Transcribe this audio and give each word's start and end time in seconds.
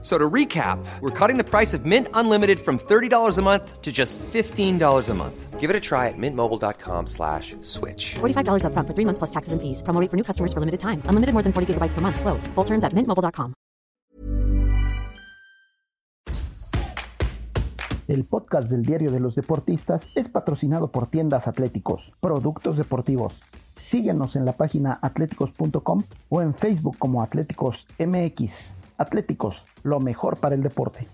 So 0.00 0.16
to 0.16 0.30
recap, 0.30 0.78
we're 1.00 1.10
cutting 1.10 1.38
the 1.38 1.44
price 1.44 1.74
of 1.74 1.84
Mint 1.84 2.06
Unlimited 2.14 2.60
from 2.60 2.78
$30 2.78 3.36
a 3.36 3.42
month 3.42 3.82
to 3.82 3.90
just 3.90 4.16
$15 4.18 5.08
a 5.08 5.14
month. 5.14 5.58
Give 5.58 5.70
it 5.70 5.74
a 5.74 5.80
try 5.80 6.06
at 6.06 6.14
mintmobile.com 6.16 7.08
slash 7.08 7.56
switch. 7.62 8.14
$45 8.20 8.62
upfront 8.62 8.86
for 8.86 8.94
three 8.94 9.04
months 9.04 9.18
plus 9.18 9.30
taxes 9.30 9.52
and 9.52 9.60
fees. 9.60 9.82
Promo 9.82 10.00
rate 10.00 10.08
for 10.08 10.16
new 10.16 10.22
customers 10.22 10.52
for 10.52 10.60
limited 10.60 10.78
time. 10.78 11.02
Unlimited 11.10 11.34
more 11.34 11.42
than 11.42 11.52
40 11.52 11.74
gigabytes 11.74 11.94
per 11.94 12.00
month. 12.00 12.20
Slows. 12.20 12.46
Full 12.54 12.64
terms 12.64 12.84
at 12.84 12.92
mintmobile.com. 12.92 13.54
El 18.08 18.24
podcast 18.24 18.70
del 18.70 18.84
Diario 18.84 19.10
de 19.10 19.20
los 19.20 19.34
Deportistas 19.34 20.08
es 20.14 20.30
patrocinado 20.30 20.90
por 20.90 21.08
Tiendas 21.08 21.46
Atléticos, 21.46 22.14
productos 22.20 22.78
deportivos. 22.78 23.42
Síguenos 23.78 24.34
en 24.34 24.44
la 24.44 24.52
página 24.52 24.98
atléticos.com 25.00 26.02
o 26.28 26.42
en 26.42 26.52
Facebook 26.52 26.98
como 26.98 27.22
Atléticos 27.22 27.86
MX. 27.98 28.76
Atléticos, 28.98 29.66
lo 29.84 30.00
mejor 30.00 30.38
para 30.38 30.56
el 30.56 30.62
deporte. 30.62 31.06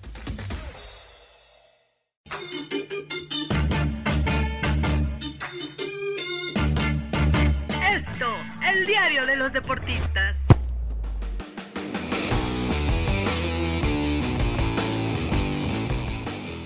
Esto, 7.92 8.27
el 8.73 8.87
diario 8.87 9.26
de 9.26 9.37
los 9.37 9.52
deportistas. 9.52 10.38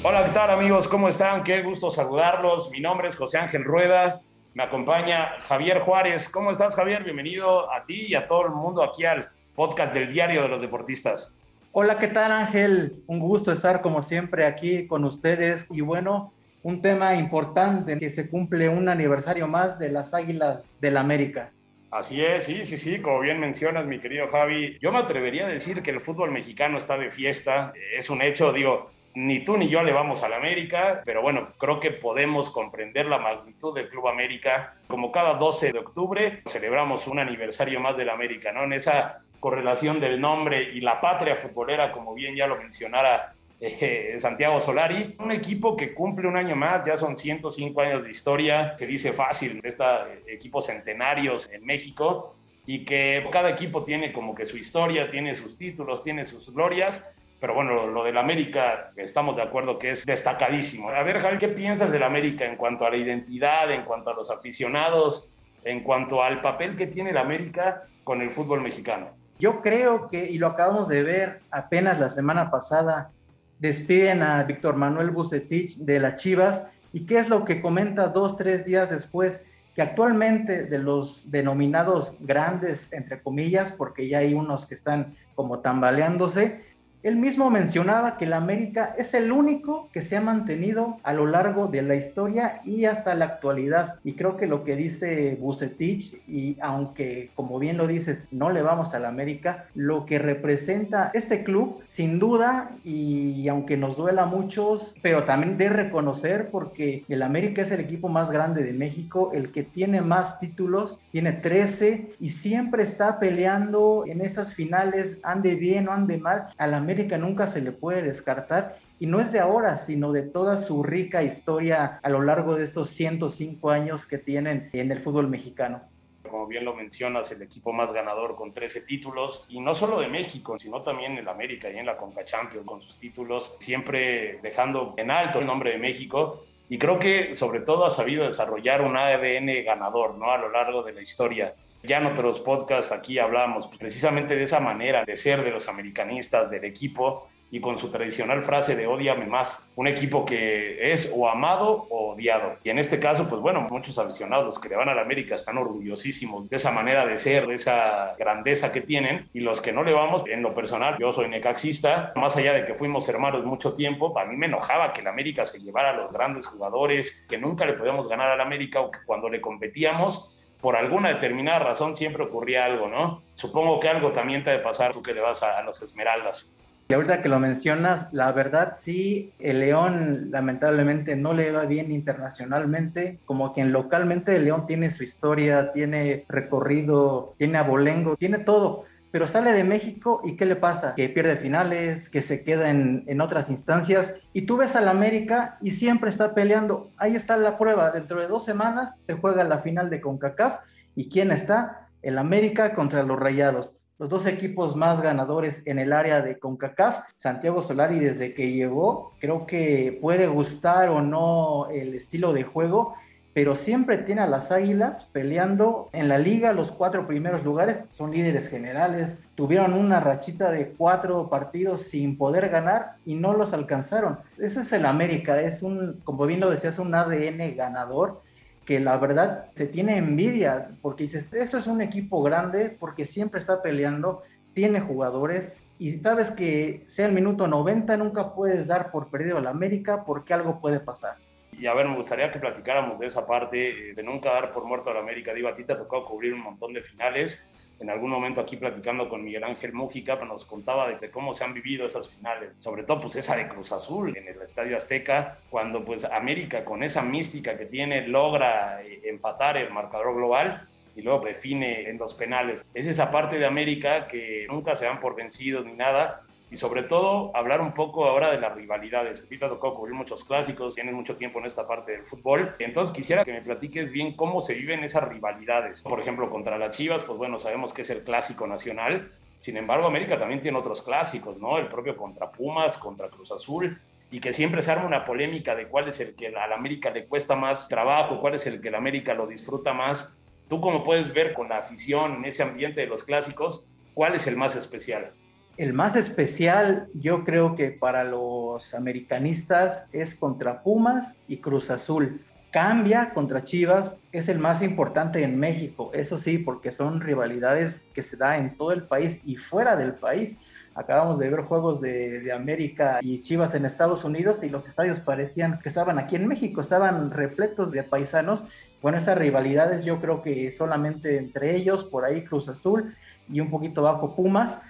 Hola, 0.05 0.25
¿qué 0.25 0.31
tal 0.31 0.51
amigos? 0.51 0.87
¿Cómo 0.87 1.09
están? 1.09 1.43
Qué 1.43 1.61
gusto 1.63 1.91
saludarlos. 1.91 2.71
Mi 2.71 2.81
nombre 2.81 3.09
es 3.09 3.17
José 3.17 3.39
Ángel 3.39 3.65
Rueda. 3.65 4.23
Me 4.59 4.65
acompaña 4.65 5.37
Javier 5.43 5.79
Juárez. 5.79 6.29
¿Cómo 6.29 6.51
estás, 6.51 6.75
Javier? 6.75 7.05
Bienvenido 7.05 7.73
a 7.73 7.87
ti 7.87 8.07
y 8.09 8.17
a 8.17 8.27
todo 8.27 8.47
el 8.47 8.51
mundo 8.51 8.83
aquí 8.83 9.05
al 9.05 9.29
podcast 9.55 9.95
del 9.95 10.13
Diario 10.13 10.43
de 10.43 10.49
los 10.49 10.61
Deportistas. 10.61 11.33
Hola, 11.71 12.01
¿qué 12.01 12.09
tal 12.09 12.33
Ángel? 12.33 13.05
Un 13.07 13.21
gusto 13.21 13.53
estar 13.53 13.81
como 13.83 14.03
siempre 14.03 14.45
aquí 14.45 14.89
con 14.89 15.05
ustedes 15.05 15.65
y 15.71 15.81
bueno, 15.81 16.33
un 16.65 16.83
tema 16.83 17.15
importante 17.15 18.01
que 18.01 18.11
se 18.11 18.29
cumple 18.29 18.69
un 18.69 18.89
aniversario 18.89 19.47
más 19.47 19.79
de 19.79 19.91
las 19.91 20.13
Águilas 20.13 20.73
del 20.81 20.97
América. 20.97 21.53
Así 21.93 22.21
es, 22.21 22.43
sí, 22.43 22.65
sí, 22.65 22.79
sí, 22.79 23.01
como 23.01 23.21
bien 23.21 23.39
mencionas, 23.39 23.87
mi 23.87 24.01
querido 24.01 24.27
Javi, 24.27 24.77
yo 24.83 24.91
me 24.91 24.99
atrevería 24.99 25.47
a 25.47 25.51
decir 25.51 25.85
que 25.85 25.93
el 25.93 26.01
fútbol 26.01 26.33
mexicano 26.33 26.79
está 26.79 26.99
de 26.99 27.13
fiesta, 27.13 27.73
es 27.97 28.11
un 28.11 28.23
hecho, 28.23 28.53
digo, 28.53 28.91
ni 29.15 29.41
tú 29.41 29.57
ni 29.57 29.69
yo 29.69 29.83
le 29.83 29.93
vamos 29.93 30.23
al 30.23 30.33
América, 30.33 31.03
pero 31.05 31.23
bueno, 31.23 31.49
creo 31.59 31.81
que 31.81 31.91
podemos 31.91 32.51
comprender 32.51 33.07
la 33.07 33.19
magnitud 33.19 33.75
del 33.75 33.89
Club 33.89 34.09
América. 34.09 34.75
Como 34.87 35.11
cada 35.11 35.35
12 35.35 35.73
de 35.73 35.79
octubre 35.79 36.43
celebramos 36.47 37.07
un 37.07 37.19
aniversario 37.19 37.81
más 37.81 37.97
del 37.97 38.11
América, 38.11 38.53
¿no? 38.53 38.65
En 38.65 38.73
esa 38.73 39.21
correlación 39.41 40.01
del 40.01 40.21
nombre 40.21 40.63
y 40.63 40.81
la 40.81 41.01
patria 41.01 41.35
futbolera, 41.35 41.93
como 41.93 42.15
bien 42.15 42.35
ya 42.37 42.47
lo 42.47 42.57
mencionara 42.57 43.33
eh, 43.61 44.17
Santiago 44.21 44.61
Solari, 44.61 45.17
un 45.19 45.33
equipo 45.33 45.77
que 45.77 45.93
cumple 45.93 46.29
un 46.29 46.37
año 46.37 46.55
más, 46.55 46.85
ya 46.87 46.97
son 46.97 47.19
105 47.19 47.81
años 47.81 48.05
de 48.05 48.11
historia, 48.11 48.77
se 48.79 48.87
dice 48.87 49.13
fácil, 49.13 49.61
está 49.65 50.07
equipos 50.29 50.67
centenarios 50.67 51.51
en 51.53 51.65
México 51.67 52.37
y 52.67 52.85
que 52.85 53.27
cada 53.33 53.51
equipo 53.51 53.83
tiene 53.83 54.13
como 54.13 54.35
que 54.35 54.47
su 54.47 54.57
historia, 54.57 55.11
tiene 55.11 55.35
sus 55.35 55.59
títulos, 55.59 56.05
tiene 56.05 56.25
sus 56.25 56.53
glorias 56.55 57.05
pero 57.41 57.55
bueno, 57.55 57.87
lo, 57.87 58.05
del 58.05 58.19
América, 58.19 58.91
estamos 58.97 59.37
de 59.37 59.43
acuerdo 59.43 59.79
que 59.79 59.93
es 59.93 60.05
destacadísimo. 60.05 60.91
A 60.91 61.03
ver, 61.03 61.21
Javi, 61.21 61.39
¿qué 61.39 61.49
piensas 61.49 61.93
del 61.93 62.03
América 62.03 62.45
en 62.45 62.57
cuanto 62.57 62.85
a 62.85 62.91
la 62.91 62.97
identidad, 62.97 63.71
en 63.71 63.85
cuanto 63.85 64.11
a 64.11 64.15
los 64.15 64.31
aficionados, 64.31 65.31
en 65.65 65.85
cuanto 65.85 66.23
al 66.23 66.41
papel 66.41 66.77
que 66.77 66.89
tiene 66.89 67.11
el 67.11 67.17
América 67.17 67.85
con 68.03 68.23
el 68.23 68.33
fútbol 68.33 68.61
mexicano? 68.61 69.11
Yo 69.39 69.63
creo 69.63 70.09
que, 70.09 70.29
y 70.29 70.39
lo 70.39 70.49
acabamos 70.49 70.89
de 70.89 71.05
ver 71.05 71.41
apenas 71.53 72.01
la 72.01 72.09
semana 72.09 72.51
pasada, 72.51 73.13
despiden 73.61 74.23
a 74.23 74.43
Víctor 74.43 74.75
Manuel 74.75 75.11
Bucetich 75.11 75.77
de 75.77 76.01
las 76.01 76.17
Chivas. 76.17 76.65
¿Y 76.93 77.07
qué 77.07 77.19
es 77.19 77.29
lo 77.29 77.45
que 77.45 77.61
comenta 77.61 78.09
dos, 78.09 78.37
tres 78.37 78.65
días 78.65 78.91
después? 78.91 79.45
Que 79.77 79.83
actualmente 79.83 80.65
de 80.65 80.79
los 80.79 81.31
denominados 81.31 82.17
grandes, 82.19 82.93
entre 82.93 83.23
comillas, 83.23 83.71
porque 83.71 84.09
ya 84.09 84.19
hay 84.19 84.35
unos 84.35 84.67
que 84.67 84.75
están 84.75 85.15
como 85.37 85.61
tambaleándose, 85.61 86.65
él 87.03 87.17
mismo 87.17 87.51
mencionaba 87.51 88.17
que 88.17 88.27
la 88.27 88.39
América 88.39 88.93
es 88.99 89.15
el 89.15 89.31
único 89.31 89.89
que 89.93 90.03
se 90.03 90.17
ha 90.17 90.21
mantenido 90.21 90.99
a 91.03 91.13
lo 91.13 91.27
largo 91.27 91.69
de 91.69 91.83
la 91.83 91.95
historia 91.95 92.61
y 92.65 92.87
hasta 92.87 93.15
la 93.15 93.27
actualidad. 93.27 93.97
Y 94.05 94.15
creo 94.15 94.37
que 94.37 94.47
lo 94.47 94.65
que 94.65 94.77
dice 94.77 95.37
Bucetich, 95.41 96.21
y 96.27 96.57
aunque 96.61 97.31
como 97.35 97.59
bien 97.59 97.77
lo 97.77 97.87
dices, 97.87 98.25
no 98.31 98.51
le 98.51 98.63
vamos 98.63 98.95
a 98.95 98.99
la 98.99 99.09
América, 99.09 99.67
lo 99.75 100.07
que 100.07 100.19
representa 100.19 101.11
este 101.15 101.45
club, 101.45 101.81
sin 101.87 102.19
duda, 102.19 102.71
y 102.85 103.47
aunque 103.49 103.77
nos 103.77 103.97
duela 103.97 104.25
a 104.25 104.27
muchos, 104.27 104.95
pero 105.03 105.25
también 105.25 105.57
de 105.57 105.69
reconocer 105.69 106.51
porque 106.51 107.05
el 107.09 107.23
América 107.23 107.63
es 107.63 107.71
el 107.71 107.81
equipo 107.81 108.09
más 108.09 108.31
grande 108.31 108.65
de 108.65 108.73
México, 108.73 109.31
el 109.35 109.53
que 109.53 109.63
tiene 109.63 110.01
más 110.01 110.41
títulos, 110.41 110.99
tiene 111.13 111.33
13 111.33 112.15
y 112.19 112.31
siempre 112.31 112.83
está 112.83 113.19
peleando 113.19 114.05
en 114.07 114.21
esas 114.21 114.55
finales, 114.55 115.19
ande 115.23 115.55
bien 115.55 115.89
o 115.89 115.93
ande 115.93 116.19
mal, 116.19 116.49
a 116.57 116.67
la 116.67 116.79
América 116.89 117.19
nunca 117.19 117.47
se 117.47 117.61
le 117.61 117.71
puede 117.71 118.01
descartar 118.01 118.79
y 118.99 119.05
no 119.05 119.21
es 119.21 119.31
de 119.31 119.41
ahora, 119.41 119.77
sino 119.77 120.11
de 120.11 120.23
toda 120.23 120.57
su 120.57 120.83
rica 120.83 121.23
historia 121.23 122.01
a 122.03 122.09
lo 122.09 122.23
largo 122.23 122.57
de 122.57 122.65
estos 122.65 122.89
105 122.89 123.71
años 123.71 124.07
que 124.07 124.17
tienen 124.17 124.71
en 124.73 124.91
el 124.91 125.03
fútbol 125.03 125.29
mexicano. 125.29 125.83
Como 126.23 126.47
bien 126.47 126.65
lo 126.65 126.75
mencionas, 126.75 127.31
el 127.31 127.43
equipo 127.43 127.75
más 127.75 127.93
ganador 127.93 128.37
con 128.37 128.55
13 128.55 128.81
títulos, 128.81 129.45
y 129.51 129.61
no 129.61 129.75
solo 129.75 130.01
de 130.01 130.09
México, 130.09 130.59
sino 130.59 130.81
también 130.81 131.19
en 131.19 131.29
América 131.29 131.71
y 131.71 131.77
en 131.77 131.85
la 131.85 131.99
Conca 131.99 132.25
Champions 132.25 132.67
con 132.67 132.81
sus 132.81 132.97
títulos, 132.97 133.55
siempre 133.61 134.39
dejando 134.43 134.95
en 134.97 135.11
alto 135.11 135.41
el 135.41 135.47
nombre 135.47 135.73
de 135.73 135.79
México. 135.79 136.43
Y 136.71 136.79
creo 136.79 136.99
que 136.99 137.35
sobre 137.35 137.61
todo 137.61 137.85
ha 137.85 137.91
sabido 137.91 138.27
desarrollar 138.27 138.81
un 138.81 138.97
ADN 138.97 139.63
ganador 139.63 140.17
¿no? 140.17 140.31
a 140.31 140.39
lo 140.39 140.49
largo 140.49 140.83
de 140.83 140.95
la 140.95 141.03
historia. 141.03 141.55
Ya 141.83 141.99
en 141.99 142.07
otros 142.07 142.41
podcasts 142.41 142.93
aquí 142.93 143.19
hablamos 143.19 143.69
precisamente 143.69 144.37
de 144.37 144.43
esa 144.43 144.61
manera 144.61 145.05
de 145.05 145.17
ser 145.17 145.45
de 145.45 145.51
los 145.51 145.69
americanistas, 145.69 146.51
del 146.51 146.65
equipo, 146.65 147.29
y 147.51 147.61
con 147.61 147.79
su 147.79 147.91
tradicional 147.91 148.43
frase 148.43 148.77
de 148.77 148.87
odiame 148.87 149.27
más, 149.27 149.71
un 149.77 149.87
equipo 149.87 150.25
que 150.25 150.93
es 150.93 151.13
o 151.15 151.29
amado 151.29 151.87
o 151.89 152.13
odiado. 152.13 152.57
Y 152.63 152.71
en 152.71 152.79
este 152.79 153.01
caso, 153.01 153.29
pues 153.29 153.41
bueno, 153.41 153.67
muchos 153.71 153.99
aficionados, 153.99 154.59
que 154.59 154.69
le 154.69 154.77
van 154.77 154.89
a 154.89 154.95
la 154.95 155.03
América, 155.03 155.35
están 155.35 155.57
orgullosísimos 155.57 156.49
de 156.49 156.57
esa 156.57 156.71
manera 156.71 157.07
de 157.07 157.19
ser, 157.19 157.47
de 157.47 157.55
esa 157.55 158.15
grandeza 158.19 158.71
que 158.73 158.83
tienen, 158.83 159.29
y 159.33 159.41
los 159.41 159.61
que 159.61 159.73
no 159.73 159.83
le 159.83 159.93
vamos, 159.93 160.25
en 160.29 160.43
lo 160.43 160.55
personal, 160.55 160.97
yo 160.99 161.13
soy 161.13 161.29
necaxista, 161.29 162.13
más 162.17 162.37
allá 162.37 162.53
de 162.53 162.67
que 162.67 162.75
fuimos 162.75 163.09
hermanos 163.09 163.45
mucho 163.45 163.73
tiempo, 163.73 164.19
a 164.19 164.25
mí 164.25 164.37
me 164.37 164.47
enojaba 164.47 164.93
que 164.93 165.03
la 165.03 165.11
América 165.11 165.47
se 165.47 165.59
llevara 165.59 165.91
a 165.91 165.95
los 165.95 166.13
grandes 166.13 166.47
jugadores, 166.47 167.27
que 167.29 167.39
nunca 167.39 167.65
le 167.65 167.75
podíamos 167.75 168.09
ganar 168.09 168.31
a 168.31 168.37
la 168.37 168.43
América 168.43 168.81
o 168.81 168.91
que 168.91 168.99
cuando 169.07 169.29
le 169.29 169.41
competíamos, 169.41 170.38
por 170.61 170.77
alguna 170.77 171.09
determinada 171.09 171.61
razón 171.61 171.97
siempre 171.97 172.25
ocurría 172.25 172.65
algo, 172.65 172.89
¿no? 172.89 173.23
Supongo 173.35 173.81
que 173.81 173.89
algo 173.89 174.13
también 174.13 174.43
te 174.45 174.51
ha 174.51 174.53
de 174.55 174.59
pasar 174.61 174.93
tú 174.93 175.03
que 175.03 175.15
le 175.15 175.21
vas 175.21 175.43
a, 175.43 175.59
a 175.59 175.63
los 175.63 175.81
Esmeraldas. 175.83 176.53
Y 176.91 176.95
ahorita 176.95 177.21
que 177.21 177.29
lo 177.29 177.39
mencionas, 177.39 178.07
la 178.13 178.33
verdad 178.33 178.73
sí, 178.75 179.35
el 179.41 179.61
León 179.61 180.31
lamentablemente 180.31 181.17
no 181.17 181.35
le 181.35 181.53
va 181.53 181.65
bien 181.65 181.93
internacionalmente, 181.93 183.19
como 183.27 183.53
quien 183.53 183.73
localmente 183.73 184.35
el 184.35 184.47
León 184.47 184.67
tiene 184.67 184.91
su 184.91 185.05
historia, 185.05 185.71
tiene 185.73 186.25
recorrido, 186.31 187.35
tiene 187.37 187.59
abolengo, 187.59 188.17
tiene 188.17 188.39
todo, 188.39 188.87
pero 189.11 189.27
sale 189.27 189.53
de 189.53 189.65
México 189.65 190.21
y 190.25 190.37
¿qué 190.37 190.47
le 190.47 190.57
pasa? 190.57 190.95
Que 190.95 191.09
pierde 191.09 191.37
finales, 191.37 192.09
que 192.09 192.23
se 192.23 192.43
queda 192.43 192.71
en, 192.71 193.21
otras 193.21 193.51
instancias 193.51 194.15
y 194.33 194.43
tú 194.43 194.57
ves 194.57 194.77
al 194.77 194.89
América 194.89 195.59
y 195.61 195.73
siempre 195.73 196.11
está 196.11 196.35
peleando. 196.35 196.91
Ahí 196.97 197.17
está 197.17 197.37
la 197.37 197.59
prueba, 197.59 197.91
dentro 197.91 198.21
de 198.21 198.29
dos 198.29 198.45
semanas 198.45 199.01
se 199.01 199.15
juega 199.15 199.45
la 199.45 199.59
final 199.59 199.91
de 199.91 200.01
CONCACAF 200.01 200.61
y 200.95 201.09
¿quién 201.09 201.31
está? 201.31 201.89
El 202.03 202.19
América 202.19 202.75
contra 202.75 203.03
los 203.03 203.19
Rayados 203.19 203.75
los 203.99 204.09
dos 204.09 204.27
equipos 204.27 204.77
más 204.77 205.03
ganadores 205.03 205.63
en 205.67 205.79
el 205.81 205.93
área 205.93 206.23
de 206.23 206.39
CONCACAF. 206.39 207.01
Santiago 207.17 207.63
Solari 207.63 207.99
desde 207.99 208.33
que 208.33 208.53
llegó, 208.53 209.13
creo 209.21 209.45
que 209.45 209.99
puede 210.01 210.29
gustar 210.29 210.89
o 210.89 211.03
no 211.03 211.69
el 211.69 211.95
estilo 211.95 212.33
de 212.33 212.45
juego, 212.45 212.95
pero 213.39 213.55
siempre 213.55 213.99
tiene 213.99 214.23
a 214.23 214.27
las 214.27 214.51
Águilas 214.51 215.05
peleando 215.13 215.91
en 215.93 216.09
la 216.09 216.19
liga 216.19 216.53
los 216.53 216.73
cuatro 216.73 217.07
primeros 217.07 217.45
lugares, 217.45 217.83
son 217.93 218.11
líderes 218.11 218.49
generales, 218.49 219.17
tuvieron 219.37 219.75
una 219.75 220.01
rachita 220.01 220.51
de 220.51 220.71
cuatro 220.77 221.29
partidos 221.31 221.83
sin 221.83 222.19
poder 222.19 222.49
ganar 222.49 222.97
y 223.05 223.15
no 223.15 223.35
los 223.35 223.53
alcanzaron. 223.53 224.19
Ese 224.39 224.63
es 224.63 224.73
el 224.73 224.85
América, 224.85 225.41
es 225.41 225.63
un, 225.63 226.01
como 226.03 226.27
bien 226.27 226.41
lo 226.41 226.51
decías, 226.51 226.81
un 226.81 226.93
ADN 226.93 227.55
ganador 227.57 228.23
que 228.67 228.81
la 228.81 228.97
verdad 228.97 229.47
se 229.55 229.67
tiene 229.67 229.99
envidia, 229.99 230.73
porque 230.83 231.05
dices, 231.05 231.33
eso 231.33 231.59
es 231.59 231.69
un 231.69 231.81
equipo 231.81 232.21
grande, 232.25 232.77
porque 232.81 233.07
siempre 233.07 233.39
está 233.39 233.63
peleando, 233.63 234.25
tiene 234.53 234.81
jugadores, 234.81 235.53
y 235.79 235.93
sabes 236.01 236.33
que 236.33 236.85
sea 236.89 237.07
el 237.07 237.13
minuto 237.13 237.47
90, 237.47 237.97
nunca 237.99 238.35
puedes 238.35 238.67
dar 238.67 238.91
por 238.91 239.11
perdido 239.13 239.41
la 239.41 239.51
América 239.51 240.03
porque 240.05 240.35
algo 240.35 240.61
puede 240.61 240.81
pasar. 240.81 241.19
Y 241.53 241.67
a 241.67 241.75
ver, 241.75 241.89
me 241.89 241.97
gustaría 241.97 242.31
que 242.31 242.39
platicáramos 242.39 242.99
de 242.99 243.07
esa 243.07 243.27
parte, 243.27 243.91
eh, 243.91 243.95
de 243.95 244.03
nunca 244.03 244.33
dar 244.33 244.53
por 244.53 244.65
muerto 244.65 244.91
a 244.91 244.95
la 244.95 245.01
América. 245.01 245.33
Digo, 245.35 245.49
a 245.49 245.55
ti 245.55 245.65
te 245.65 245.73
ha 245.73 245.79
tocado 245.79 246.05
cubrir 246.05 246.35
un 246.35 246.41
montón 246.41 246.73
de 246.73 246.83
finales. 246.83 247.45
En 247.81 247.91
algún 247.91 248.11
momento 248.11 248.41
aquí 248.41 248.57
platicando 248.57 249.09
con 249.09 249.25
Miguel 249.25 249.45
Ángel 249.45 249.73
Mújica, 249.73 250.17
nos 250.17 250.45
contaba 250.45 250.89
de, 250.89 251.11
cómo 251.11 251.35
se 251.35 251.45
han 251.45 251.55
vivido 251.55 251.87
esas 251.87 252.09
finales. 252.09 252.51
Sobre 252.59 252.83
todo, 252.83 253.01
pues 253.01 253.17
esa 253.17 253.37
de 253.37 253.47
Cruz 253.47 253.71
Azul 253.71 254.17
en 254.17 254.27
el 254.27 254.43
Estadio 254.43 254.77
Azteca, 254.77 255.39
cuando 255.49 255.85
pues 255.85 256.05
América 256.05 256.65
con 256.65 256.83
esa 256.83 257.03
mística 257.03 257.57
que 257.57 257.67
tiene 257.67 258.09
logra 258.09 258.83
eh, 258.83 259.03
empatar 259.05 259.57
el 259.57 259.71
marcador 259.73 260.15
global 260.15 260.67
y 260.97 261.03
luego 261.03 261.25
define 261.25 261.89
en 261.89 261.99
los 261.99 262.15
penales. 262.15 262.67
Es 262.75 262.89
esa 262.89 263.13
parte 263.13 263.39
de 263.39 263.47
América 263.47 264.09
que 264.09 264.47
nunca 264.49 264.75
se 264.75 264.87
dan 264.87 264.99
por 264.99 265.15
vencidos 265.15 265.65
ni 265.65 265.73
nada. 265.73 266.23
Y 266.51 266.57
sobre 266.57 266.83
todo, 266.83 267.31
hablar 267.37 267.61
un 267.61 267.73
poco 267.73 268.07
ahora 268.07 268.31
de 268.31 268.41
las 268.41 268.55
rivalidades. 268.55 269.25
A 269.25 269.29
ti 269.29 269.39
te 269.39 269.49
tocado 269.49 269.75
cubrir 269.75 269.95
muchos 269.95 270.25
clásicos, 270.25 270.75
tienes 270.75 270.95
mucho 270.95 271.17
tiempo 271.17 271.39
en 271.39 271.47
esta 271.47 271.67
parte 271.67 271.93
del 271.93 272.05
fútbol. 272.05 272.55
Entonces, 272.59 272.95
quisiera 272.95 273.25
que 273.25 273.33
me 273.33 273.43
platiques 273.43 273.93
bien 273.93 274.15
cómo 274.15 274.41
se 274.41 274.55
viven 274.55 274.83
esas 274.83 275.07
rivalidades. 275.07 275.83
Por 275.83 276.01
ejemplo, 276.01 276.31
contra 276.31 276.57
las 276.57 276.77
Chivas, 276.77 277.05
pues 277.05 277.19
bueno, 277.19 277.39
sabemos 277.39 277.75
que 277.75 277.83
es 277.83 277.91
el 277.91 278.03
clásico 278.03 278.47
nacional. 278.47 279.13
Sin 279.41 279.57
embargo, 279.57 279.87
América 279.87 280.19
también 280.19 280.41
tiene 280.41 280.59
otros 280.59 280.83
clásicos, 280.83 281.37
¿no? 281.39 281.59
El 281.59 281.69
propio 281.69 281.97
contra 281.97 282.31
Pumas, 282.31 282.79
contra 282.79 283.09
Cruz 283.09 283.31
Azul 283.31 283.79
y 284.11 284.21
que 284.21 284.33
siempre 284.33 284.63
se 284.63 284.73
arma 284.73 284.87
una 284.87 285.05
polémica 285.05 285.55
de 285.55 285.67
cuál 285.69 285.89
es 285.89 286.01
el 286.01 286.15
que 286.15 286.29
al 286.29 286.53
América 286.53 286.91
le 286.91 287.07
cuesta 287.07 287.37
más 287.37 287.69
trabajo, 287.69 288.21
cuál 288.21 288.35
es 288.35 288.47
el 288.47 288.61
que 288.61 288.69
el 288.69 288.75
América 288.75 289.15
lo 289.15 289.27
disfruta 289.27 289.73
más. 289.73 290.17
Tú 290.49 290.61
como 290.61 290.83
puedes 290.83 291.13
ver 291.13 291.35
con 291.35 291.49
la 291.51 291.59
afición 291.59 292.17
en 292.17 292.25
ese 292.25 292.43
ambiente 292.43 292.81
de 292.81 292.87
los 292.87 293.05
clásicos, 293.05 293.69
¿cuál 293.93 294.15
es 294.15 294.27
el 294.27 294.37
más 294.37 294.57
especial? 294.57 295.13
El 295.59 295.73
más 295.73 295.97
especial 295.97 296.87
yo 296.95 297.25
creo 297.25 297.57
que 297.57 297.73
para 297.73 298.05
los 298.05 298.75
americanistas 298.75 299.87
es 299.93 300.15
contra 300.15 300.63
Pumas 300.63 301.15
y 301.27 301.39
Cruz 301.39 301.71
Azul. 301.73 302.25
Cambia 302.53 303.11
contra 303.13 303.43
Chivas, 303.43 303.97
es 304.13 304.29
el 304.29 304.39
más 304.39 304.63
importante 304.63 305.25
en 305.25 305.37
México, 305.39 305.91
eso 305.93 306.17
sí, 306.17 306.39
porque 306.39 306.71
son 306.71 307.01
rivalidades 307.01 307.81
que 307.93 308.03
se 308.03 308.17
da 308.17 308.39
en 308.39 308.57
todo 308.57 308.71
el 308.71 308.85
país 308.85 309.19
y 309.25 309.35
fuera 309.35 309.75
del 309.75 309.95
país. 309.95 310.39
Acabamos 310.77 311.19
de 311.19 311.29
ver 311.29 311.41
juegos 311.41 311.81
de, 311.81 312.33
América 312.33 313.01
y 313.03 313.21
Chivas 313.21 313.57
en 313.57 313.65
Estados 313.67 314.05
Unidos 314.05 314.45
y 314.45 314.49
los 314.49 314.69
estadios 314.69 315.01
parecían 315.01 315.59
que 315.59 315.69
estaban 315.69 315.99
aquí 315.99 316.15
en 316.15 316.29
México, 316.29 316.61
estaban 316.61 317.11
repletos 317.11 317.73
de 317.73 317.83
paisanos 317.83 318.45
bueno, 318.81 318.99
estas 318.99 319.19
rivalidades 319.19 319.85
yo 319.85 320.01
creo 320.01 320.23
que 320.23 320.53
solamente 320.53 321.19
entre 321.19 321.57
ellos, 321.57 321.83
por 321.85 322.05
ahí 322.05 322.25
Cruz 322.25 322.49
Azul 322.49 322.95
y 323.29 323.41
un 323.41 323.51
poquito 323.51 323.83
bajo 323.83 324.15
Pumas, 324.15 324.61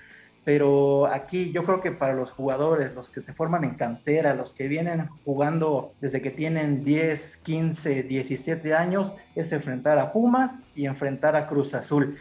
pero 0.49 1.07
aquí 1.09 1.53
yo 1.53 1.63
creo 1.63 1.83
que 1.83 1.93
para 1.93 2.15
los 2.15 2.31
jugadores, 2.31 2.95
los 2.95 3.11
que 3.11 3.21
se 3.21 3.35
forman 3.35 3.65
en 3.65 3.75
cantera, 3.75 4.33
los 4.33 4.55
que 4.55 4.67
vienen 4.67 5.07
jugando 5.23 5.93
desde 6.01 6.23
que 6.23 6.31
tienen 6.31 6.85
10, 6.85 7.37
15, 7.37 8.05
17 8.05 8.75
años, 8.75 9.15
es 9.35 9.53
enfrentar 9.53 9.99
a 9.99 10.11
Pumas 10.11 10.63
y 10.75 10.87
enfrentar 10.87 11.37
a 11.37 11.49
Cruz 11.49 11.75
Azul. 11.75 12.17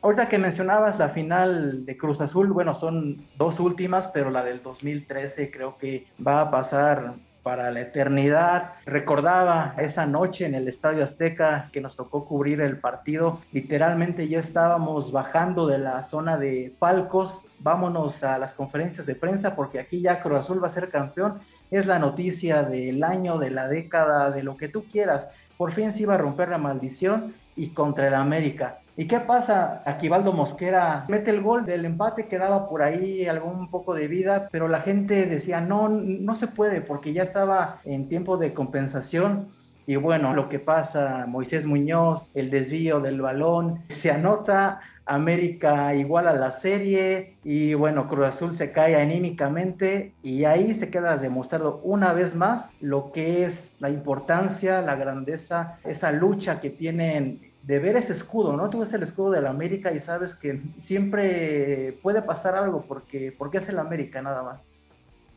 Ahorita 0.00 0.28
que 0.28 0.38
mencionabas 0.38 0.96
la 1.00 1.08
final 1.08 1.84
de 1.84 1.96
Cruz 1.96 2.20
Azul, 2.20 2.52
bueno, 2.52 2.76
son 2.76 3.26
dos 3.36 3.58
últimas, 3.58 4.06
pero 4.06 4.30
la 4.30 4.44
del 4.44 4.62
2013 4.62 5.50
creo 5.50 5.76
que 5.76 6.06
va 6.24 6.40
a 6.40 6.52
pasar 6.52 7.16
para 7.42 7.70
la 7.70 7.80
eternidad. 7.80 8.74
Recordaba 8.86 9.74
esa 9.78 10.06
noche 10.06 10.46
en 10.46 10.54
el 10.54 10.68
Estadio 10.68 11.02
Azteca 11.02 11.68
que 11.72 11.80
nos 11.80 11.96
tocó 11.96 12.24
cubrir 12.24 12.60
el 12.60 12.78
partido. 12.78 13.40
Literalmente 13.52 14.28
ya 14.28 14.38
estábamos 14.38 15.12
bajando 15.12 15.66
de 15.66 15.78
la 15.78 16.02
zona 16.02 16.38
de 16.38 16.74
palcos. 16.78 17.46
Vámonos 17.58 18.22
a 18.24 18.38
las 18.38 18.52
conferencias 18.52 19.06
de 19.06 19.14
prensa 19.14 19.54
porque 19.54 19.80
aquí 19.80 20.00
ya 20.00 20.22
Cruz 20.22 20.40
Azul 20.40 20.62
va 20.62 20.68
a 20.68 20.70
ser 20.70 20.88
campeón. 20.88 21.40
Es 21.72 21.86
la 21.86 21.98
noticia 21.98 22.64
del 22.64 23.02
año, 23.02 23.38
de 23.38 23.50
la 23.50 23.66
década, 23.66 24.30
de 24.30 24.42
lo 24.42 24.58
que 24.58 24.68
tú 24.68 24.84
quieras. 24.84 25.28
Por 25.56 25.72
fin 25.72 25.90
se 25.90 26.02
iba 26.02 26.14
a 26.14 26.18
romper 26.18 26.50
la 26.50 26.58
maldición 26.58 27.32
y 27.56 27.68
contra 27.68 28.08
el 28.08 28.14
América. 28.14 28.80
¿Y 28.94 29.06
qué 29.06 29.20
pasa? 29.20 29.82
Aquivaldo 29.86 30.34
Mosquera 30.34 31.06
mete 31.08 31.30
el 31.30 31.40
gol 31.40 31.64
del 31.64 31.86
empate, 31.86 32.26
quedaba 32.26 32.68
por 32.68 32.82
ahí 32.82 33.26
algún 33.26 33.70
poco 33.70 33.94
de 33.94 34.06
vida, 34.06 34.50
pero 34.52 34.68
la 34.68 34.80
gente 34.80 35.24
decía, 35.24 35.62
no, 35.62 35.88
no 35.88 36.36
se 36.36 36.46
puede 36.46 36.82
porque 36.82 37.14
ya 37.14 37.22
estaba 37.22 37.80
en 37.86 38.06
tiempo 38.06 38.36
de 38.36 38.52
compensación. 38.52 39.48
Y 39.86 39.96
bueno, 39.96 40.34
lo 40.34 40.48
que 40.48 40.58
pasa, 40.58 41.26
Moisés 41.26 41.66
Muñoz, 41.66 42.30
el 42.34 42.50
desvío 42.50 43.00
del 43.00 43.20
balón, 43.20 43.82
se 43.88 44.10
anota, 44.10 44.80
América 45.04 45.94
igual 45.94 46.28
a 46.28 46.32
la 46.32 46.52
serie 46.52 47.36
y 47.42 47.74
bueno, 47.74 48.08
Cruz 48.08 48.28
Azul 48.28 48.54
se 48.54 48.70
cae 48.70 48.94
anímicamente 48.94 50.12
y 50.22 50.44
ahí 50.44 50.74
se 50.74 50.90
queda 50.90 51.16
demostrado 51.16 51.80
una 51.82 52.12
vez 52.12 52.36
más 52.36 52.72
lo 52.80 53.10
que 53.12 53.44
es 53.44 53.74
la 53.80 53.90
importancia, 53.90 54.80
la 54.80 54.94
grandeza, 54.94 55.78
esa 55.84 56.12
lucha 56.12 56.60
que 56.60 56.70
tienen 56.70 57.52
de 57.62 57.78
ver 57.78 57.96
ese 57.96 58.12
escudo, 58.12 58.56
¿no? 58.56 58.70
Tú 58.70 58.80
ves 58.80 58.92
el 58.92 59.02
escudo 59.02 59.30
de 59.32 59.40
la 59.40 59.50
América 59.50 59.92
y 59.92 60.00
sabes 60.00 60.34
que 60.34 60.62
siempre 60.78 61.98
puede 62.02 62.22
pasar 62.22 62.54
algo 62.56 62.82
porque, 62.82 63.34
porque 63.36 63.58
es 63.58 63.68
el 63.68 63.78
América 63.78 64.20
nada 64.20 64.42
más. 64.42 64.68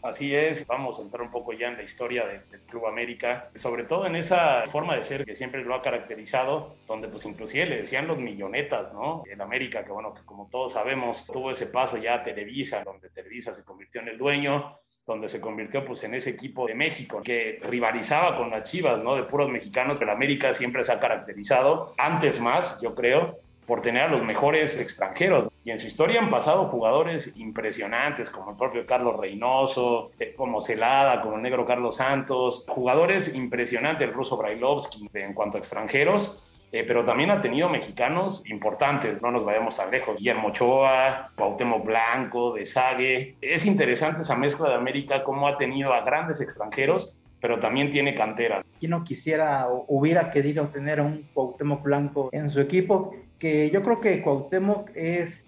Así 0.06 0.36
es, 0.36 0.68
vamos 0.68 1.00
a 1.00 1.02
entrar 1.02 1.24
un 1.24 1.32
poco 1.32 1.52
ya 1.54 1.68
en 1.68 1.78
la 1.78 1.82
historia 1.82 2.28
del, 2.28 2.42
Club 2.68 2.86
América, 2.86 3.50
sobre 3.56 3.86
todo 3.86 4.06
en 4.06 4.16
esa 4.16 4.64
forma 4.68 4.96
de 4.96 5.04
ser 5.04 5.26
que 5.26 5.36
siempre 5.36 5.64
lo 5.64 5.74
ha 5.74 5.82
caracterizado, 5.82 6.76
donde 6.88 7.08
pues 7.08 7.26
inclusive 7.26 7.66
le 7.66 7.78
decían 7.82 8.06
los 8.06 8.20
millonetas, 8.20 8.94
¿no? 8.94 9.24
El 9.26 9.42
América, 9.42 9.84
que 9.84 9.92
bueno, 9.92 10.14
que 10.14 10.24
como 10.24 10.48
todos 10.52 10.74
sabemos, 10.74 11.26
tuvo 11.26 11.50
ese 11.50 11.66
paso 11.66 11.98
ya 11.98 12.16
a 12.16 12.24
Televisa, 12.24 12.84
donde 12.84 13.10
Televisa 13.10 13.56
se 13.56 13.64
convirtió 13.64 14.02
en 14.02 14.10
el 14.10 14.18
dueño, 14.20 14.78
donde 15.08 15.28
se 15.28 15.42
convirtió 15.42 15.84
pues 15.84 16.04
en 16.04 16.14
ese 16.14 16.32
equipo 16.32 16.68
de 16.68 16.76
México 16.76 17.24
que 17.24 17.60
rivalizaba 17.64 18.38
con 18.38 18.52
las 18.52 18.70
Chivas, 18.70 19.02
¿no? 19.02 19.16
De 19.16 19.24
puros 19.24 19.50
mexicanos, 19.50 19.98
pero 19.98 20.12
América 20.12 20.54
siempre 20.54 20.84
se 20.84 20.92
ha 20.92 21.00
caracterizado, 21.00 21.96
antes 21.98 22.40
más, 22.40 22.80
yo 22.80 22.94
creo, 22.94 23.40
por 23.66 23.82
tener 23.82 24.04
a 24.04 24.08
los 24.08 24.24
mejores 24.24 24.80
extranjeros. 24.80 25.52
Y 25.64 25.72
en 25.72 25.80
su 25.80 25.88
historia 25.88 26.22
han 26.22 26.30
pasado 26.30 26.66
jugadores 26.66 27.36
impresionantes, 27.38 28.30
como 28.30 28.52
el 28.52 28.58
propio 28.58 28.86
Carlos 28.86 29.18
Reynoso, 29.20 30.12
eh, 30.20 30.34
como 30.36 30.62
Celada, 30.62 31.22
como 31.22 31.38
el 31.38 31.42
negro 31.42 31.66
Carlos 31.66 31.96
Santos, 31.96 32.66
jugadores 32.68 33.34
impresionantes, 33.34 34.08
el 34.08 34.14
ruso 34.14 34.38
Brailovsky 34.38 35.10
en 35.14 35.34
cuanto 35.34 35.58
a 35.58 35.60
extranjeros, 35.60 36.44
eh, 36.72 36.84
pero 36.86 37.06
también 37.06 37.32
ha 37.32 37.42
tenido 37.42 37.70
mexicanos 37.70 38.44
importantes, 38.48 39.22
no 39.22 39.32
nos 39.32 39.46
vayamos 39.46 39.78
tan 39.78 39.90
lejos, 39.90 40.18
Guillermo 40.18 40.50
Ochoa, 40.50 41.32
Cuauhtémoc 41.36 41.86
Blanco, 41.86 42.54
De 42.54 42.66
Sague. 42.66 43.36
Es 43.42 43.66
interesante 43.66 44.24
esa 44.24 44.36
mezcla 44.36 44.70
de 44.70 44.76
América, 44.76 45.24
cómo 45.24 45.48
ha 45.48 45.58
tenido 45.58 45.94
a 45.94 46.02
grandes 46.02 46.42
extranjeros, 46.42 47.16
pero 47.40 47.60
también 47.60 47.92
tiene 47.92 48.14
cantera. 48.16 48.64
¿Quién 48.80 48.92
no 48.92 49.04
quisiera 49.04 49.68
o 49.70 49.86
hubiera 49.88 50.32
querido 50.32 50.68
tener 50.68 51.00
a 51.00 51.04
un 51.04 51.30
Cuauhtémoc 51.34 51.84
Blanco 51.84 52.30
en 52.32 52.50
su 52.50 52.60
equipo? 52.60 53.16
Que 53.46 53.70
yo 53.70 53.84
creo 53.84 54.02
que 54.02 54.24
Cuauhtémoc 54.24 54.90
es 54.96 55.46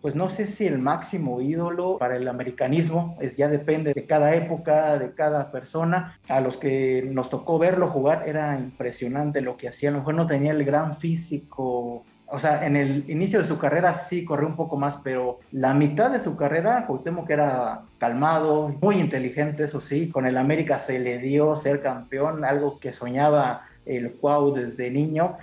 pues 0.00 0.14
no 0.14 0.30
sé 0.30 0.46
si 0.46 0.66
el 0.66 0.78
máximo 0.78 1.42
ídolo 1.42 1.98
para 1.98 2.16
el 2.16 2.26
americanismo, 2.26 3.18
es, 3.20 3.36
ya 3.36 3.48
depende 3.48 3.92
de 3.92 4.06
cada 4.06 4.34
época, 4.34 4.98
de 4.98 5.12
cada 5.12 5.50
persona. 5.50 6.18
A 6.26 6.40
los 6.40 6.56
que 6.56 7.06
nos 7.12 7.28
tocó 7.28 7.58
verlo 7.58 7.88
jugar 7.88 8.24
era 8.26 8.58
impresionante 8.58 9.42
lo 9.42 9.58
que 9.58 9.68
hacía. 9.68 9.90
A 9.90 9.92
lo 9.92 9.98
mejor 9.98 10.14
no 10.14 10.26
tenía 10.26 10.52
el 10.52 10.64
gran 10.64 10.96
físico. 10.96 12.02
O 12.28 12.38
sea, 12.38 12.64
en 12.64 12.76
el 12.76 13.10
inicio 13.10 13.40
de 13.40 13.44
su 13.44 13.58
carrera 13.58 13.92
sí 13.92 14.24
corrió 14.24 14.48
un 14.48 14.56
poco 14.56 14.78
más, 14.78 14.96
pero 15.04 15.40
la 15.52 15.74
mitad 15.74 16.10
de 16.10 16.20
su 16.20 16.34
carrera, 16.34 16.88
que 17.26 17.32
era 17.34 17.82
calmado, 17.98 18.74
muy 18.80 19.00
inteligente, 19.00 19.64
eso 19.64 19.82
sí. 19.82 20.08
Con 20.08 20.24
el 20.24 20.38
América 20.38 20.78
se 20.78 20.98
le 20.98 21.18
dio 21.18 21.54
ser 21.56 21.82
campeón, 21.82 22.46
algo 22.46 22.80
que 22.80 22.94
soñaba 22.94 23.66
el 23.84 24.12
Cuau 24.12 24.54
desde 24.54 24.90
niño 24.90 25.36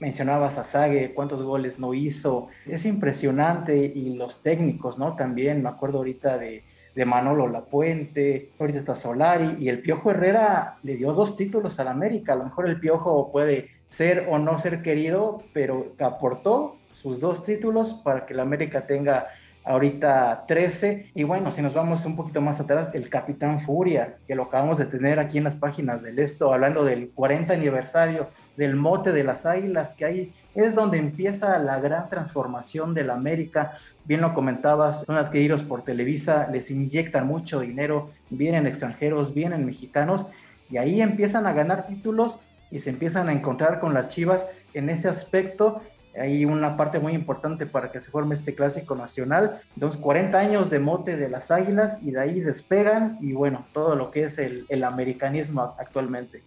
mencionabas 0.00 0.58
a 0.58 0.64
Sague, 0.64 1.14
cuántos 1.14 1.42
goles 1.42 1.78
no 1.78 1.94
hizo. 1.94 2.48
Es 2.66 2.84
impresionante 2.84 3.76
y 3.76 4.14
los 4.14 4.42
técnicos, 4.42 4.98
¿no? 4.98 5.16
También 5.16 5.62
me 5.62 5.68
acuerdo 5.68 5.98
ahorita 5.98 6.38
de, 6.38 6.64
de 6.94 7.04
Manolo 7.04 7.48
Lapuente, 7.48 8.50
ahorita 8.58 8.80
está 8.80 8.94
Solari 8.94 9.56
y 9.58 9.68
el 9.68 9.80
Piojo 9.80 10.10
Herrera 10.10 10.78
le 10.82 10.96
dio 10.96 11.12
dos 11.12 11.36
títulos 11.36 11.78
al 11.78 11.88
América. 11.88 12.32
A 12.32 12.36
lo 12.36 12.44
mejor 12.44 12.68
el 12.68 12.80
Piojo 12.80 13.30
puede 13.30 13.68
ser 13.88 14.26
o 14.28 14.38
no 14.38 14.58
ser 14.58 14.82
querido, 14.82 15.42
pero 15.52 15.94
aportó 16.00 16.76
sus 16.92 17.20
dos 17.20 17.44
títulos 17.44 17.94
para 18.04 18.26
que 18.26 18.34
el 18.34 18.40
América 18.40 18.86
tenga 18.86 19.28
ahorita 19.64 20.44
13. 20.48 21.10
Y 21.14 21.24
bueno, 21.24 21.52
si 21.52 21.62
nos 21.62 21.74
vamos 21.74 22.04
un 22.04 22.16
poquito 22.16 22.40
más 22.40 22.58
atrás, 22.58 22.90
el 22.94 23.08
Capitán 23.08 23.60
Furia, 23.60 24.18
que 24.26 24.34
lo 24.34 24.44
acabamos 24.44 24.78
de 24.78 24.86
tener 24.86 25.20
aquí 25.20 25.38
en 25.38 25.44
las 25.44 25.54
páginas 25.54 26.02
del 26.02 26.18
esto, 26.18 26.52
hablando 26.52 26.84
del 26.84 27.10
40 27.10 27.54
aniversario 27.54 28.28
del 28.58 28.74
mote 28.74 29.12
de 29.12 29.22
las 29.22 29.46
águilas, 29.46 29.94
que 29.94 30.04
ahí 30.04 30.34
es 30.56 30.74
donde 30.74 30.98
empieza 30.98 31.56
la 31.60 31.78
gran 31.78 32.08
transformación 32.08 32.92
de 32.92 33.04
la 33.04 33.14
América. 33.14 33.78
Bien 34.04 34.20
lo 34.20 34.34
comentabas, 34.34 35.04
son 35.06 35.16
adquiridos 35.16 35.62
por 35.62 35.84
Televisa, 35.84 36.48
les 36.50 36.68
inyectan 36.72 37.28
mucho 37.28 37.60
dinero, 37.60 38.10
vienen 38.30 38.66
extranjeros, 38.66 39.32
vienen 39.32 39.64
mexicanos, 39.64 40.26
y 40.68 40.76
ahí 40.76 41.00
empiezan 41.00 41.46
a 41.46 41.52
ganar 41.52 41.86
títulos 41.86 42.40
y 42.72 42.80
se 42.80 42.90
empiezan 42.90 43.28
a 43.28 43.32
encontrar 43.32 43.78
con 43.78 43.94
las 43.94 44.08
Chivas 44.08 44.44
en 44.74 44.90
ese 44.90 45.08
aspecto 45.08 45.80
hay 46.18 46.44
una 46.44 46.76
parte 46.76 46.98
muy 46.98 47.12
importante 47.12 47.64
para 47.64 47.92
que 47.92 48.00
se 48.00 48.10
forme 48.10 48.34
este 48.34 48.52
clásico 48.52 48.96
nacional. 48.96 49.60
Entonces, 49.74 50.00
40 50.00 50.36
años 50.36 50.68
de 50.68 50.80
mote 50.80 51.16
de 51.16 51.28
las 51.28 51.52
Águilas 51.52 51.98
y 52.02 52.10
de 52.10 52.20
ahí 52.20 52.40
despegan 52.40 53.18
y 53.20 53.34
bueno, 53.34 53.66
todo 53.72 53.94
lo 53.94 54.10
que 54.10 54.24
es 54.24 54.38
el, 54.38 54.66
el 54.68 54.82
americanismo 54.82 55.76
actualmente. 55.78 56.42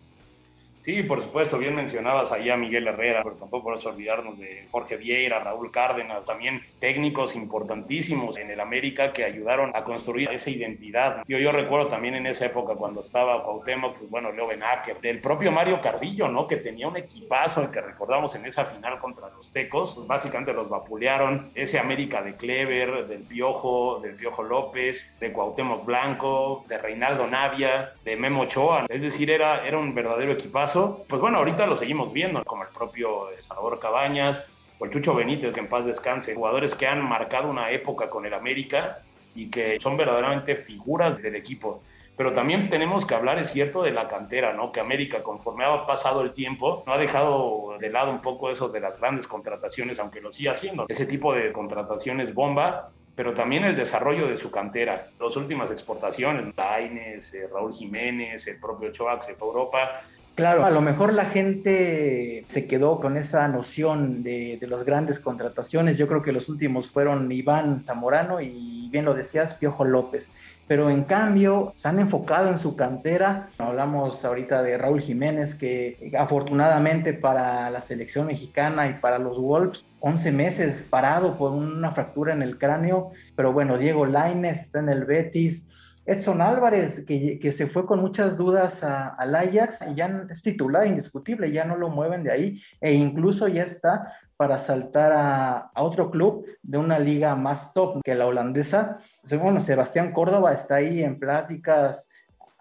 Sí, 0.83 1.03
por 1.03 1.21
supuesto, 1.21 1.59
bien 1.59 1.75
mencionabas 1.75 2.31
ahí 2.31 2.49
a 2.49 2.57
Miguel 2.57 2.87
Herrera, 2.87 3.21
pero 3.23 3.35
tampoco 3.35 3.65
podemos 3.65 3.85
olvidarnos 3.85 4.39
de 4.39 4.67
Jorge 4.71 4.97
Vieira, 4.97 5.39
Raúl 5.39 5.71
Cárdenas, 5.71 6.25
también 6.25 6.63
técnicos 6.79 7.35
importantísimos 7.35 8.37
en 8.37 8.49
el 8.49 8.59
América 8.59 9.13
que 9.13 9.23
ayudaron 9.23 9.71
a 9.75 9.83
construir 9.83 10.29
esa 10.31 10.49
identidad. 10.49 11.23
Yo, 11.27 11.37
yo 11.37 11.51
recuerdo 11.51 11.87
también 11.87 12.15
en 12.15 12.25
esa 12.25 12.47
época 12.47 12.73
cuando 12.73 13.01
estaba 13.01 13.43
Cuauhtémoc, 13.43 13.97
pues 13.97 14.09
bueno, 14.09 14.31
Leo 14.31 14.47
Benacker, 14.47 14.99
del 15.01 15.19
propio 15.19 15.51
Mario 15.51 15.79
Carrillo, 15.81 16.27
¿no? 16.27 16.47
Que 16.47 16.57
tenía 16.57 16.87
un 16.87 16.97
equipazo, 16.97 17.61
el 17.61 17.69
que 17.69 17.81
recordamos 17.81 18.33
en 18.33 18.47
esa 18.47 18.65
final 18.65 18.97
contra 18.99 19.29
los 19.29 19.51
Tecos, 19.51 19.93
pues 19.95 20.07
básicamente 20.07 20.51
los 20.51 20.67
vapulearon, 20.67 21.51
ese 21.53 21.77
América 21.77 22.23
de 22.23 22.35
Clever, 22.35 23.05
del 23.07 23.21
Piojo, 23.21 23.99
del 23.99 24.15
Piojo 24.15 24.41
López, 24.41 25.15
de 25.19 25.31
Cuauhtémoc 25.31 25.85
Blanco, 25.85 26.65
de 26.67 26.79
Reinaldo 26.79 27.27
Navia, 27.27 27.91
de 28.03 28.15
Memo 28.15 28.41
Ochoa, 28.41 28.87
es 28.89 29.01
decir, 29.01 29.29
era, 29.29 29.67
era 29.67 29.77
un 29.77 29.93
verdadero 29.93 30.31
equipazo 30.31 30.70
pues 30.73 31.21
bueno, 31.21 31.37
ahorita 31.37 31.65
lo 31.65 31.77
seguimos 31.77 32.11
viendo, 32.13 32.43
como 32.43 32.63
el 32.63 32.69
propio 32.69 33.27
Salvador 33.39 33.79
Cabañas 33.79 34.45
o 34.79 34.85
el 34.85 34.91
Chucho 34.91 35.13
Benítez, 35.13 35.53
que 35.53 35.59
en 35.59 35.67
paz 35.67 35.85
descanse, 35.85 36.35
jugadores 36.35 36.75
que 36.75 36.87
han 36.87 37.01
marcado 37.03 37.49
una 37.49 37.71
época 37.71 38.09
con 38.09 38.25
el 38.25 38.33
América 38.33 38.99
y 39.35 39.49
que 39.49 39.79
son 39.79 39.97
verdaderamente 39.97 40.55
figuras 40.55 41.21
del 41.21 41.35
equipo. 41.35 41.81
Pero 42.17 42.33
también 42.33 42.69
tenemos 42.69 43.05
que 43.05 43.15
hablar, 43.15 43.39
es 43.39 43.51
cierto, 43.51 43.81
de 43.81 43.91
la 43.91 44.07
cantera, 44.07 44.53
¿no? 44.53 44.71
Que 44.71 44.79
América, 44.79 45.23
conforme 45.23 45.65
ha 45.65 45.85
pasado 45.87 46.21
el 46.21 46.33
tiempo, 46.33 46.83
no 46.85 46.93
ha 46.93 46.97
dejado 46.97 47.77
de 47.79 47.89
lado 47.89 48.11
un 48.11 48.21
poco 48.21 48.51
eso 48.51 48.69
de 48.69 48.79
las 48.79 48.99
grandes 48.99 49.27
contrataciones, 49.27 49.97
aunque 49.97 50.21
lo 50.21 50.31
sigue 50.31 50.49
haciendo. 50.49 50.85
Ese 50.87 51.05
tipo 51.05 51.33
de 51.33 51.51
contrataciones 51.51 52.33
bomba, 52.33 52.91
pero 53.15 53.33
también 53.33 53.63
el 53.63 53.75
desarrollo 53.75 54.27
de 54.27 54.37
su 54.37 54.51
cantera. 54.51 55.07
Las 55.19 55.35
últimas 55.35 55.71
exportaciones, 55.71 56.55
Laines, 56.55 57.33
eh, 57.33 57.47
Raúl 57.51 57.73
Jiménez, 57.73 58.45
el 58.47 58.59
propio 58.59 58.91
Choax 58.91 59.27
se 59.27 59.35
fue 59.35 59.47
a 59.47 59.51
Europa, 59.51 60.01
Claro, 60.41 60.65
a 60.65 60.71
lo 60.71 60.81
mejor 60.81 61.13
la 61.13 61.25
gente 61.25 62.45
se 62.47 62.65
quedó 62.65 62.99
con 62.99 63.15
esa 63.15 63.47
noción 63.47 64.23
de, 64.23 64.57
de 64.59 64.65
las 64.65 64.83
grandes 64.83 65.19
contrataciones. 65.19 65.99
Yo 65.99 66.07
creo 66.07 66.23
que 66.23 66.31
los 66.31 66.49
últimos 66.49 66.89
fueron 66.89 67.31
Iván 67.31 67.83
Zamorano 67.83 68.41
y 68.41 68.89
bien 68.89 69.05
lo 69.05 69.13
decías, 69.13 69.53
Piojo 69.53 69.85
López. 69.85 70.31
Pero 70.67 70.89
en 70.89 71.03
cambio 71.03 71.73
se 71.77 71.87
han 71.89 71.99
enfocado 71.99 72.49
en 72.49 72.57
su 72.57 72.75
cantera. 72.75 73.49
Hablamos 73.59 74.25
ahorita 74.25 74.63
de 74.63 74.79
Raúl 74.79 75.01
Jiménez, 75.01 75.53
que 75.53 76.11
afortunadamente 76.17 77.13
para 77.13 77.69
la 77.69 77.81
selección 77.83 78.25
mexicana 78.25 78.89
y 78.89 78.93
para 78.95 79.19
los 79.19 79.39
Wolves, 79.39 79.85
11 79.99 80.31
meses 80.31 80.87
parado 80.89 81.37
por 81.37 81.51
una 81.51 81.91
fractura 81.91 82.33
en 82.33 82.41
el 82.41 82.57
cráneo. 82.57 83.11
Pero 83.35 83.53
bueno, 83.53 83.77
Diego 83.77 84.07
Laines 84.07 84.59
está 84.59 84.79
en 84.79 84.89
el 84.89 85.05
Betis. 85.05 85.67
Edson 86.05 86.41
Álvarez, 86.41 87.05
que, 87.05 87.39
que, 87.39 87.51
se 87.51 87.67
fue 87.67 87.85
con 87.85 87.99
muchas 87.99 88.37
dudas 88.37 88.83
al 88.83 89.35
Ajax, 89.35 89.83
y 89.89 89.95
ya 89.95 90.25
es 90.29 90.41
titular 90.41 90.87
indiscutible, 90.87 91.51
ya 91.51 91.63
no 91.63 91.75
lo 91.77 91.89
mueven 91.89 92.23
de 92.23 92.31
ahí, 92.31 92.61
e 92.79 92.93
incluso 92.93 93.47
ya 93.47 93.63
está 93.63 94.13
para 94.35 94.57
saltar 94.57 95.11
a, 95.11 95.71
a, 95.73 95.83
otro 95.83 96.09
club 96.09 96.45
de 96.63 96.79
una 96.79 96.97
liga 96.97 97.35
más 97.35 97.73
top 97.73 98.01
que 98.03 98.15
la 98.15 98.25
holandesa. 98.25 98.97
Bueno, 99.39 99.59
Sebastián 99.59 100.11
Córdoba 100.11 100.53
está 100.53 100.75
ahí 100.75 101.03
en 101.03 101.19
pláticas, 101.19 102.09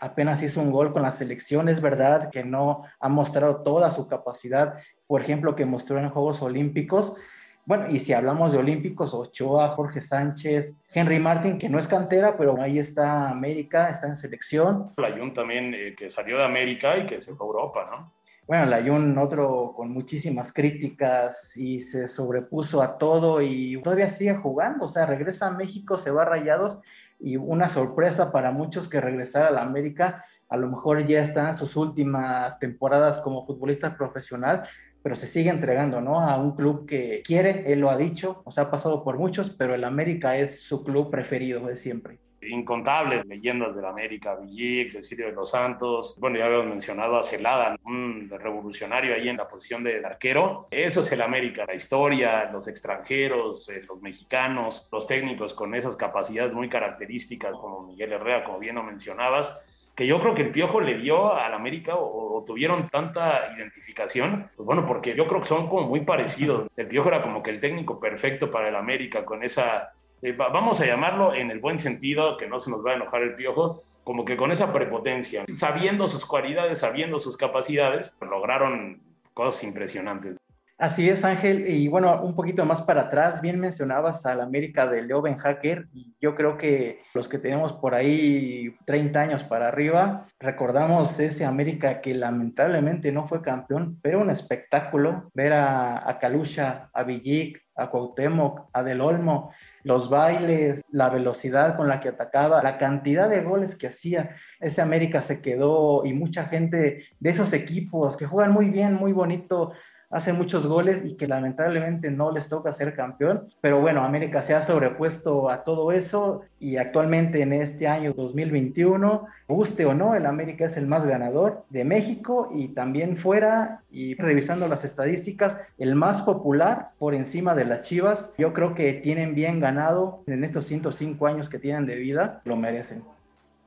apenas 0.00 0.42
hizo 0.42 0.60
un 0.60 0.70
gol 0.70 0.92
con 0.92 1.02
la 1.02 1.12
selección, 1.12 1.68
es 1.68 1.80
verdad 1.80 2.30
que 2.30 2.44
no 2.44 2.84
ha 2.98 3.08
mostrado 3.08 3.62
toda 3.62 3.90
su 3.90 4.06
capacidad, 4.06 4.74
por 5.06 5.22
ejemplo, 5.22 5.56
que 5.56 5.64
mostró 5.64 5.98
en 5.98 6.10
Juegos 6.10 6.42
Olímpicos, 6.42 7.16
bueno, 7.64 7.86
y 7.88 8.00
si 8.00 8.12
hablamos 8.12 8.52
de 8.52 8.58
olímpicos, 8.58 9.14
Ochoa, 9.14 9.68
Jorge 9.68 10.02
Sánchez, 10.02 10.76
Henry 10.92 11.18
Martin, 11.18 11.58
que 11.58 11.68
no 11.68 11.78
es 11.78 11.86
cantera, 11.86 12.36
pero 12.36 12.60
ahí 12.60 12.78
está 12.78 13.30
América, 13.30 13.90
está 13.90 14.08
en 14.08 14.16
selección. 14.16 14.92
Layun 14.96 15.34
también, 15.34 15.74
eh, 15.74 15.94
que 15.96 16.10
salió 16.10 16.38
de 16.38 16.44
América 16.44 16.96
y 16.98 17.06
que 17.06 17.22
se 17.22 17.34
fue 17.34 17.46
a 17.46 17.48
Europa, 17.48 17.88
¿no? 17.90 18.12
Bueno, 18.46 18.66
Layun, 18.66 19.16
otro 19.18 19.74
con 19.76 19.92
muchísimas 19.92 20.52
críticas 20.52 21.56
y 21.56 21.80
se 21.80 22.08
sobrepuso 22.08 22.82
a 22.82 22.98
todo 22.98 23.40
y 23.40 23.80
todavía 23.80 24.10
sigue 24.10 24.34
jugando, 24.34 24.86
o 24.86 24.88
sea, 24.88 25.06
regresa 25.06 25.46
a 25.46 25.52
México, 25.52 25.98
se 25.98 26.10
va 26.10 26.22
a 26.22 26.24
Rayados 26.24 26.80
y 27.20 27.36
una 27.36 27.68
sorpresa 27.68 28.32
para 28.32 28.50
muchos 28.50 28.88
que 28.88 29.00
regresar 29.00 29.44
a 29.44 29.52
la 29.52 29.62
América, 29.62 30.24
a 30.48 30.56
lo 30.56 30.68
mejor 30.68 31.04
ya 31.04 31.22
está 31.22 31.50
en 31.50 31.54
sus 31.54 31.76
últimas 31.76 32.58
temporadas 32.58 33.20
como 33.20 33.46
futbolista 33.46 33.96
profesional, 33.96 34.64
pero 35.02 35.16
se 35.16 35.26
sigue 35.26 35.50
entregando, 35.50 36.00
¿no? 36.00 36.20
A 36.20 36.36
un 36.36 36.54
club 36.54 36.86
que 36.86 37.22
quiere, 37.24 37.72
él 37.72 37.80
lo 37.80 37.90
ha 37.90 37.96
dicho, 37.96 38.42
o 38.44 38.50
sea, 38.50 38.64
ha 38.64 38.70
pasado 38.70 39.02
por 39.02 39.18
muchos, 39.18 39.50
pero 39.50 39.74
el 39.74 39.84
América 39.84 40.36
es 40.36 40.62
su 40.62 40.84
club 40.84 41.10
preferido 41.10 41.66
de 41.66 41.76
siempre. 41.76 42.18
Incontables 42.42 43.26
leyendas 43.26 43.76
del 43.76 43.84
América, 43.84 44.34
Villic, 44.34 44.92
Cecilio 44.92 45.26
de 45.26 45.32
los 45.32 45.50
Santos, 45.50 46.16
bueno, 46.18 46.38
ya 46.38 46.46
habíamos 46.46 46.68
mencionado 46.68 47.18
a 47.18 47.22
Celada, 47.22 47.76
un 47.84 48.30
revolucionario 48.30 49.14
ahí 49.14 49.28
en 49.28 49.36
la 49.36 49.46
posición 49.46 49.84
de 49.84 50.04
arquero. 50.04 50.66
Eso 50.70 51.02
es 51.02 51.12
el 51.12 51.20
América, 51.20 51.66
la 51.66 51.74
historia, 51.74 52.50
los 52.50 52.66
extranjeros, 52.66 53.68
eh, 53.68 53.82
los 53.86 54.00
mexicanos, 54.00 54.88
los 54.90 55.06
técnicos 55.06 55.52
con 55.52 55.74
esas 55.74 55.96
capacidades 55.96 56.54
muy 56.54 56.70
características, 56.70 57.52
como 57.52 57.86
Miguel 57.86 58.12
Herrera, 58.14 58.44
como 58.44 58.58
bien 58.58 58.76
lo 58.76 58.84
mencionabas 58.84 59.54
que 60.00 60.06
yo 60.06 60.18
creo 60.18 60.34
que 60.34 60.40
el 60.40 60.50
Piojo 60.50 60.80
le 60.80 60.96
dio 60.96 61.34
al 61.34 61.52
América 61.52 61.94
o, 61.94 62.42
tuvieron 62.46 62.88
tanta 62.88 63.52
identificación, 63.54 64.48
pues 64.56 64.64
bueno, 64.64 64.86
porque 64.86 65.14
yo 65.14 65.28
creo 65.28 65.42
que 65.42 65.48
son 65.48 65.68
como 65.68 65.88
muy 65.88 66.00
parecidos. 66.00 66.68
El 66.74 66.86
Piojo 66.86 67.08
era 67.08 67.20
como 67.20 67.42
que 67.42 67.50
el 67.50 67.60
técnico 67.60 68.00
perfecto 68.00 68.50
para 68.50 68.70
el 68.70 68.76
América 68.76 69.26
con 69.26 69.44
esa, 69.44 69.92
eh, 70.22 70.32
vamos 70.32 70.80
a 70.80 70.86
llamarlo 70.86 71.34
en 71.34 71.50
el 71.50 71.60
buen 71.60 71.80
sentido, 71.80 72.38
que 72.38 72.46
no 72.46 72.60
se 72.60 72.70
nos 72.70 72.82
va 72.82 72.92
a 72.92 72.94
enojar 72.94 73.20
el 73.20 73.34
Piojo, 73.34 73.82
como 74.02 74.24
que 74.24 74.38
con 74.38 74.50
esa 74.50 74.72
prepotencia, 74.72 75.44
sabiendo 75.54 76.08
sus 76.08 76.24
cualidades, 76.24 76.78
sabiendo 76.78 77.20
sus 77.20 77.36
capacidades, 77.36 78.16
lograron 78.22 79.02
cosas 79.34 79.62
impresionantes. 79.64 80.39
Así 80.80 81.10
es, 81.10 81.26
Ángel. 81.26 81.68
Y 81.68 81.88
bueno, 81.88 82.22
un 82.22 82.34
poquito 82.34 82.64
más 82.64 82.80
para 82.80 83.02
atrás, 83.02 83.42
bien 83.42 83.60
mencionabas 83.60 84.24
al 84.24 84.40
América 84.40 84.86
de 84.86 85.02
Leo 85.02 85.22
Hacker. 85.22 85.88
Y 85.92 86.16
yo 86.22 86.34
creo 86.34 86.56
que 86.56 87.02
los 87.12 87.28
que 87.28 87.38
tenemos 87.38 87.74
por 87.74 87.94
ahí 87.94 88.74
30 88.86 89.20
años 89.20 89.44
para 89.44 89.68
arriba, 89.68 90.26
recordamos 90.38 91.20
ese 91.20 91.44
América 91.44 92.00
que 92.00 92.14
lamentablemente 92.14 93.12
no 93.12 93.28
fue 93.28 93.42
campeón, 93.42 93.98
pero 94.00 94.22
un 94.22 94.30
espectáculo 94.30 95.30
ver 95.34 95.52
a, 95.52 96.08
a 96.08 96.18
Kalusha, 96.18 96.88
a 96.94 97.02
Villic, 97.02 97.60
a 97.76 97.90
Cuauhtémoc, 97.90 98.70
a 98.72 98.82
Del 98.82 99.02
Olmo, 99.02 99.52
los 99.82 100.08
bailes, 100.08 100.80
la 100.90 101.10
velocidad 101.10 101.76
con 101.76 101.88
la 101.88 102.00
que 102.00 102.08
atacaba, 102.08 102.62
la 102.62 102.78
cantidad 102.78 103.28
de 103.28 103.42
goles 103.42 103.76
que 103.76 103.88
hacía. 103.88 104.30
Ese 104.58 104.80
América 104.80 105.20
se 105.20 105.42
quedó 105.42 106.06
y 106.06 106.14
mucha 106.14 106.46
gente 106.46 107.04
de 107.18 107.30
esos 107.30 107.52
equipos 107.52 108.16
que 108.16 108.24
juegan 108.24 108.52
muy 108.52 108.70
bien, 108.70 108.94
muy 108.94 109.12
bonito 109.12 109.72
hace 110.10 110.32
muchos 110.32 110.66
goles 110.66 111.02
y 111.04 111.14
que 111.14 111.28
lamentablemente 111.28 112.10
no 112.10 112.32
les 112.32 112.48
toca 112.48 112.72
ser 112.72 112.94
campeón. 112.94 113.48
Pero 113.60 113.80
bueno, 113.80 114.02
América 114.02 114.42
se 114.42 114.54
ha 114.54 114.62
sobrepuesto 114.62 115.48
a 115.48 115.62
todo 115.62 115.92
eso 115.92 116.42
y 116.58 116.76
actualmente 116.76 117.42
en 117.42 117.52
este 117.52 117.86
año 117.86 118.12
2021, 118.12 119.26
guste 119.48 119.86
o 119.86 119.94
no, 119.94 120.14
el 120.14 120.26
América 120.26 120.66
es 120.66 120.76
el 120.76 120.86
más 120.86 121.06
ganador 121.06 121.64
de 121.70 121.84
México 121.84 122.50
y 122.52 122.68
también 122.68 123.16
fuera 123.16 123.82
y 123.90 124.14
revisando 124.14 124.68
las 124.68 124.84
estadísticas, 124.84 125.56
el 125.78 125.94
más 125.94 126.22
popular 126.22 126.90
por 126.98 127.14
encima 127.14 127.54
de 127.54 127.64
las 127.64 127.82
Chivas. 127.82 128.34
Yo 128.36 128.52
creo 128.52 128.74
que 128.74 128.92
tienen 128.94 129.34
bien 129.34 129.60
ganado 129.60 130.22
en 130.26 130.44
estos 130.44 130.66
105 130.66 131.26
años 131.26 131.48
que 131.48 131.58
tienen 131.58 131.86
de 131.86 131.96
vida, 131.96 132.40
lo 132.44 132.56
merecen. 132.56 133.02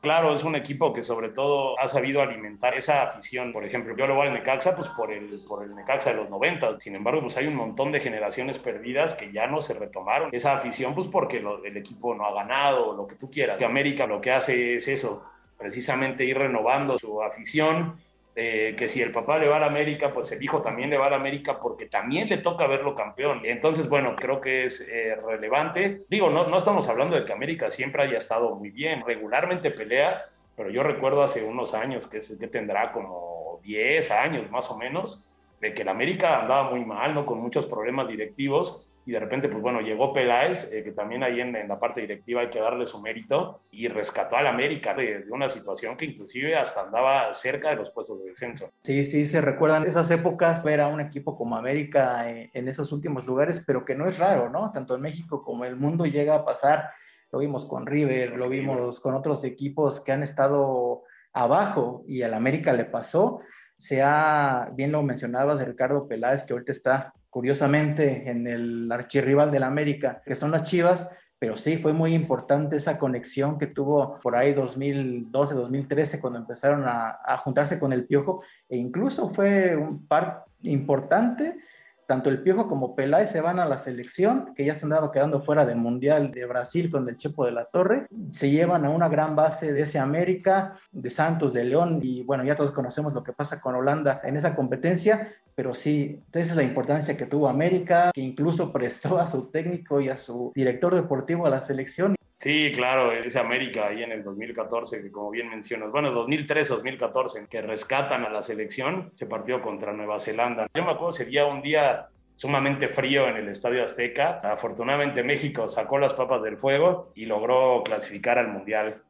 Claro, 0.03 0.35
es 0.35 0.43
un 0.43 0.53
equipo 0.57 0.91
que 0.91 1.01
sobre 1.01 1.29
todo 1.29 1.79
ha 1.79 1.87
sabido 1.87 2.21
alimentar 2.21 2.77
esa 2.77 3.03
afición. 3.03 3.53
Por 3.53 3.63
ejemplo, 3.63 3.95
yo 3.95 4.05
lo 4.05 4.15
voy 4.15 4.27
al 4.27 4.33
Necaxa 4.33 4.75
pues 4.75 4.89
por 4.89 5.13
el, 5.13 5.39
por 5.47 5.63
el 5.63 5.73
Necaxa 5.73 6.09
de 6.09 6.17
los 6.17 6.29
90. 6.29 6.81
Sin 6.81 6.93
embargo, 6.95 7.21
pues 7.21 7.37
hay 7.37 7.47
un 7.47 7.55
montón 7.55 7.93
de 7.93 8.01
generaciones 8.01 8.59
perdidas 8.59 9.13
que 9.13 9.31
ya 9.31 9.47
no 9.47 9.61
se 9.61 9.75
retomaron. 9.75 10.27
Esa 10.33 10.55
afición 10.55 10.93
pues 10.93 11.07
porque 11.07 11.37
el 11.37 11.77
equipo 11.77 12.13
no 12.13 12.25
ha 12.25 12.33
ganado, 12.33 12.93
lo 12.97 13.07
que 13.07 13.15
tú 13.15 13.31
quieras. 13.31 13.57
Que 13.57 13.63
América 13.63 14.05
lo 14.05 14.19
que 14.19 14.33
hace 14.33 14.75
es 14.75 14.89
eso, 14.89 15.23
precisamente 15.57 16.25
ir 16.25 16.37
renovando 16.37 16.99
su 16.99 17.23
afición, 17.23 17.95
eh, 18.35 18.75
que 18.77 18.87
si 18.87 19.01
el 19.01 19.11
papá 19.11 19.37
le 19.37 19.47
va 19.47 19.57
a 19.57 19.59
la 19.59 19.67
América, 19.67 20.11
pues 20.11 20.31
el 20.31 20.41
hijo 20.41 20.61
también 20.61 20.89
le 20.89 20.97
va 20.97 21.05
a 21.05 21.11
la 21.11 21.17
América 21.17 21.59
porque 21.59 21.85
también 21.85 22.29
le 22.29 22.37
toca 22.37 22.65
verlo 22.65 22.95
campeón. 22.95 23.41
Entonces, 23.43 23.87
bueno, 23.87 24.15
creo 24.15 24.41
que 24.41 24.65
es 24.65 24.81
eh, 24.81 25.15
relevante. 25.15 26.01
Digo, 26.09 26.29
no, 26.29 26.47
no 26.47 26.57
estamos 26.57 26.89
hablando 26.89 27.15
de 27.15 27.25
que 27.25 27.33
América 27.33 27.69
siempre 27.69 28.03
haya 28.03 28.17
estado 28.17 28.55
muy 28.55 28.71
bien, 28.71 29.03
regularmente 29.05 29.69
pelea, 29.69 30.25
pero 30.55 30.71
yo 30.71 30.81
recuerdo 30.81 31.21
hace 31.21 31.43
unos 31.43 31.75
años, 31.75 32.07
que, 32.07 32.19
que 32.39 32.47
tendrá 32.47 32.91
como 32.91 33.59
10 33.63 34.09
años 34.11 34.49
más 34.49 34.69
o 34.71 34.77
menos, 34.77 35.27
de 35.61 35.73
que 35.73 35.83
la 35.83 35.91
América 35.91 36.41
andaba 36.41 36.71
muy 36.71 36.83
mal, 36.83 37.13
¿no? 37.13 37.25
Con 37.25 37.39
muchos 37.39 37.67
problemas 37.67 38.07
directivos 38.07 38.87
y 39.05 39.11
de 39.11 39.19
repente, 39.19 39.49
pues 39.49 39.61
bueno, 39.61 39.81
llegó 39.81 40.13
Peláez, 40.13 40.71
eh, 40.71 40.83
que 40.83 40.91
también 40.91 41.23
ahí 41.23 41.41
en, 41.41 41.67
la 41.67 41.79
parte 41.79 42.01
directiva 42.01 42.41
hay 42.41 42.49
que 42.49 42.59
darle 42.59 42.85
su 42.85 43.01
mérito, 43.01 43.61
y 43.71 43.87
rescató 43.87 44.37
al 44.37 44.47
América 44.47 44.93
de, 44.93 45.25
una 45.29 45.49
situación 45.49 45.97
que 45.97 46.05
inclusive 46.05 46.55
hasta 46.55 46.81
andaba 46.81 47.33
cerca 47.33 47.69
de 47.69 47.75
los 47.75 47.91
puestos 47.91 48.23
de 48.23 48.29
descenso. 48.29 48.71
Sí, 48.83 49.05
sí, 49.05 49.25
se 49.25 49.41
recuerdan 49.41 49.83
esas 49.83 50.09
épocas, 50.11 50.63
ver 50.63 50.81
a 50.81 50.87
un 50.87 51.01
equipo 51.01 51.35
como 51.35 51.57
América 51.57 52.29
en, 52.29 52.49
en 52.53 52.67
esos 52.67 52.91
últimos 52.91 53.25
lugares, 53.25 53.63
pero 53.65 53.83
que 53.83 53.95
no 53.95 54.07
es 54.07 54.17
raro, 54.17 54.49
¿no? 54.49 54.71
Tanto 54.71 54.95
en 54.95 55.01
México 55.01 55.43
como 55.43 55.65
en 55.65 55.71
el 55.71 55.77
mundo 55.77 56.05
llega 56.05 56.35
a 56.35 56.45
pasar, 56.45 56.91
lo 57.33 57.39
vimos 57.39 57.65
con 57.65 57.87
River, 57.87 58.37
lo 58.37 58.47
vimos 58.47 58.99
con 58.99 59.15
otros 59.15 59.43
equipos 59.43 59.99
que 59.99 60.11
han 60.11 60.21
estado 60.21 61.03
abajo 61.33 62.03
y 62.07 62.21
al 62.21 62.35
América 62.35 62.71
le 62.73 62.85
pasó. 62.85 63.41
Se 63.75 64.03
ha, 64.03 64.69
bien 64.73 64.91
lo 64.91 65.01
mencionabas, 65.01 65.59
Ricardo 65.65 66.07
Peláez, 66.07 66.43
que 66.43 66.53
ahorita 66.53 66.71
está 66.71 67.13
curiosamente 67.33 68.29
en 68.29 68.45
el 68.45 68.91
archirrival 68.91 69.49
del 69.51 69.63
América, 69.63 70.21
que 70.23 70.35
son 70.35 70.51
las 70.51 70.69
Chivas, 70.69 71.09
pero 71.39 71.57
sí 71.57 71.77
fue 71.77 71.91
muy 71.91 72.13
importante 72.13 72.75
esa 72.75 72.99
conexión 72.99 73.57
que 73.57 73.65
tuvo 73.65 74.19
por 74.21 74.35
ahí 74.35 74.53
2012, 74.53 75.55
2013, 75.55 76.21
cuando 76.21 76.37
empezaron 76.37 76.83
a, 76.85 77.17
a 77.25 77.37
juntarse 77.39 77.79
con 77.79 77.91
el 77.91 78.05
Piojo, 78.05 78.43
e 78.69 78.77
incluso 78.77 79.33
fue 79.33 79.75
un 79.75 80.07
par 80.07 80.45
importante 80.61 81.57
tanto 82.07 82.29
el 82.29 82.41
Piojo 82.41 82.67
como 82.67 82.95
Peláez 82.95 83.31
se 83.31 83.41
van 83.41 83.59
a 83.59 83.65
la 83.65 83.77
selección, 83.77 84.53
que 84.55 84.65
ya 84.65 84.75
se 84.75 84.85
andaba 84.85 85.11
quedando 85.11 85.41
fuera 85.41 85.65
del 85.65 85.77
Mundial 85.77 86.31
de 86.31 86.45
Brasil 86.45 86.91
con 86.91 87.07
el 87.07 87.17
Chepo 87.17 87.45
de 87.45 87.51
la 87.51 87.65
Torre, 87.65 88.07
se 88.31 88.49
llevan 88.49 88.85
a 88.85 88.89
una 88.89 89.09
gran 89.09 89.35
base 89.35 89.73
de 89.73 89.81
ese 89.81 89.99
América, 89.99 90.73
de 90.91 91.09
Santos, 91.09 91.53
de 91.53 91.63
León, 91.65 91.99
y 92.01 92.23
bueno, 92.23 92.43
ya 92.43 92.55
todos 92.55 92.71
conocemos 92.71 93.13
lo 93.13 93.23
que 93.23 93.33
pasa 93.33 93.61
con 93.61 93.75
Holanda 93.75 94.21
en 94.23 94.37
esa 94.37 94.55
competencia, 94.55 95.33
pero 95.55 95.75
sí, 95.75 96.23
esa 96.31 96.51
es 96.51 96.55
la 96.55 96.63
importancia 96.63 97.15
que 97.15 97.25
tuvo 97.25 97.47
América, 97.47 98.11
que 98.13 98.21
incluso 98.21 98.71
prestó 98.71 99.19
a 99.19 99.27
su 99.27 99.51
técnico 99.51 100.01
y 100.01 100.09
a 100.09 100.17
su 100.17 100.51
director 100.55 100.95
deportivo 100.95 101.45
a 101.45 101.49
la 101.49 101.61
selección. 101.61 102.15
Sí, 102.43 102.73
claro, 102.75 103.13
ese 103.13 103.39
América 103.39 103.87
ahí 103.87 104.03
en 104.03 104.11
el 104.11 104.21
2014, 104.21 105.01
que 105.01 105.09
como 105.13 105.29
bien 105.31 105.49
mencionas, 105.49 105.91
bueno, 105.91 106.11
2003-2014, 106.11 107.47
que 107.47 107.61
rescatan 107.61 108.25
a 108.25 108.29
la 108.29 108.43
selección, 108.43 109.13
se 109.15 109.25
partió 109.25 109.61
contra 109.61 109.93
Nueva 109.93 110.19
Zelanda. 110.19 110.67
Yo 110.73 110.83
me 110.83 110.91
acuerdo, 110.91 111.13
sería 111.13 111.45
un 111.45 111.61
día 111.61 112.09
sumamente 112.35 112.89
frío 112.89 113.29
en 113.29 113.37
el 113.37 113.47
Estadio 113.47 113.85
Azteca. 113.85 114.41
Afortunadamente 114.43 115.23
México 115.23 115.69
sacó 115.69 115.97
las 115.99 116.15
papas 116.15 116.43
del 116.43 116.57
fuego 116.57 117.13
y 117.15 117.27
logró 117.27 117.81
clasificar 117.81 118.37
al 118.37 118.49
Mundial 118.49 119.01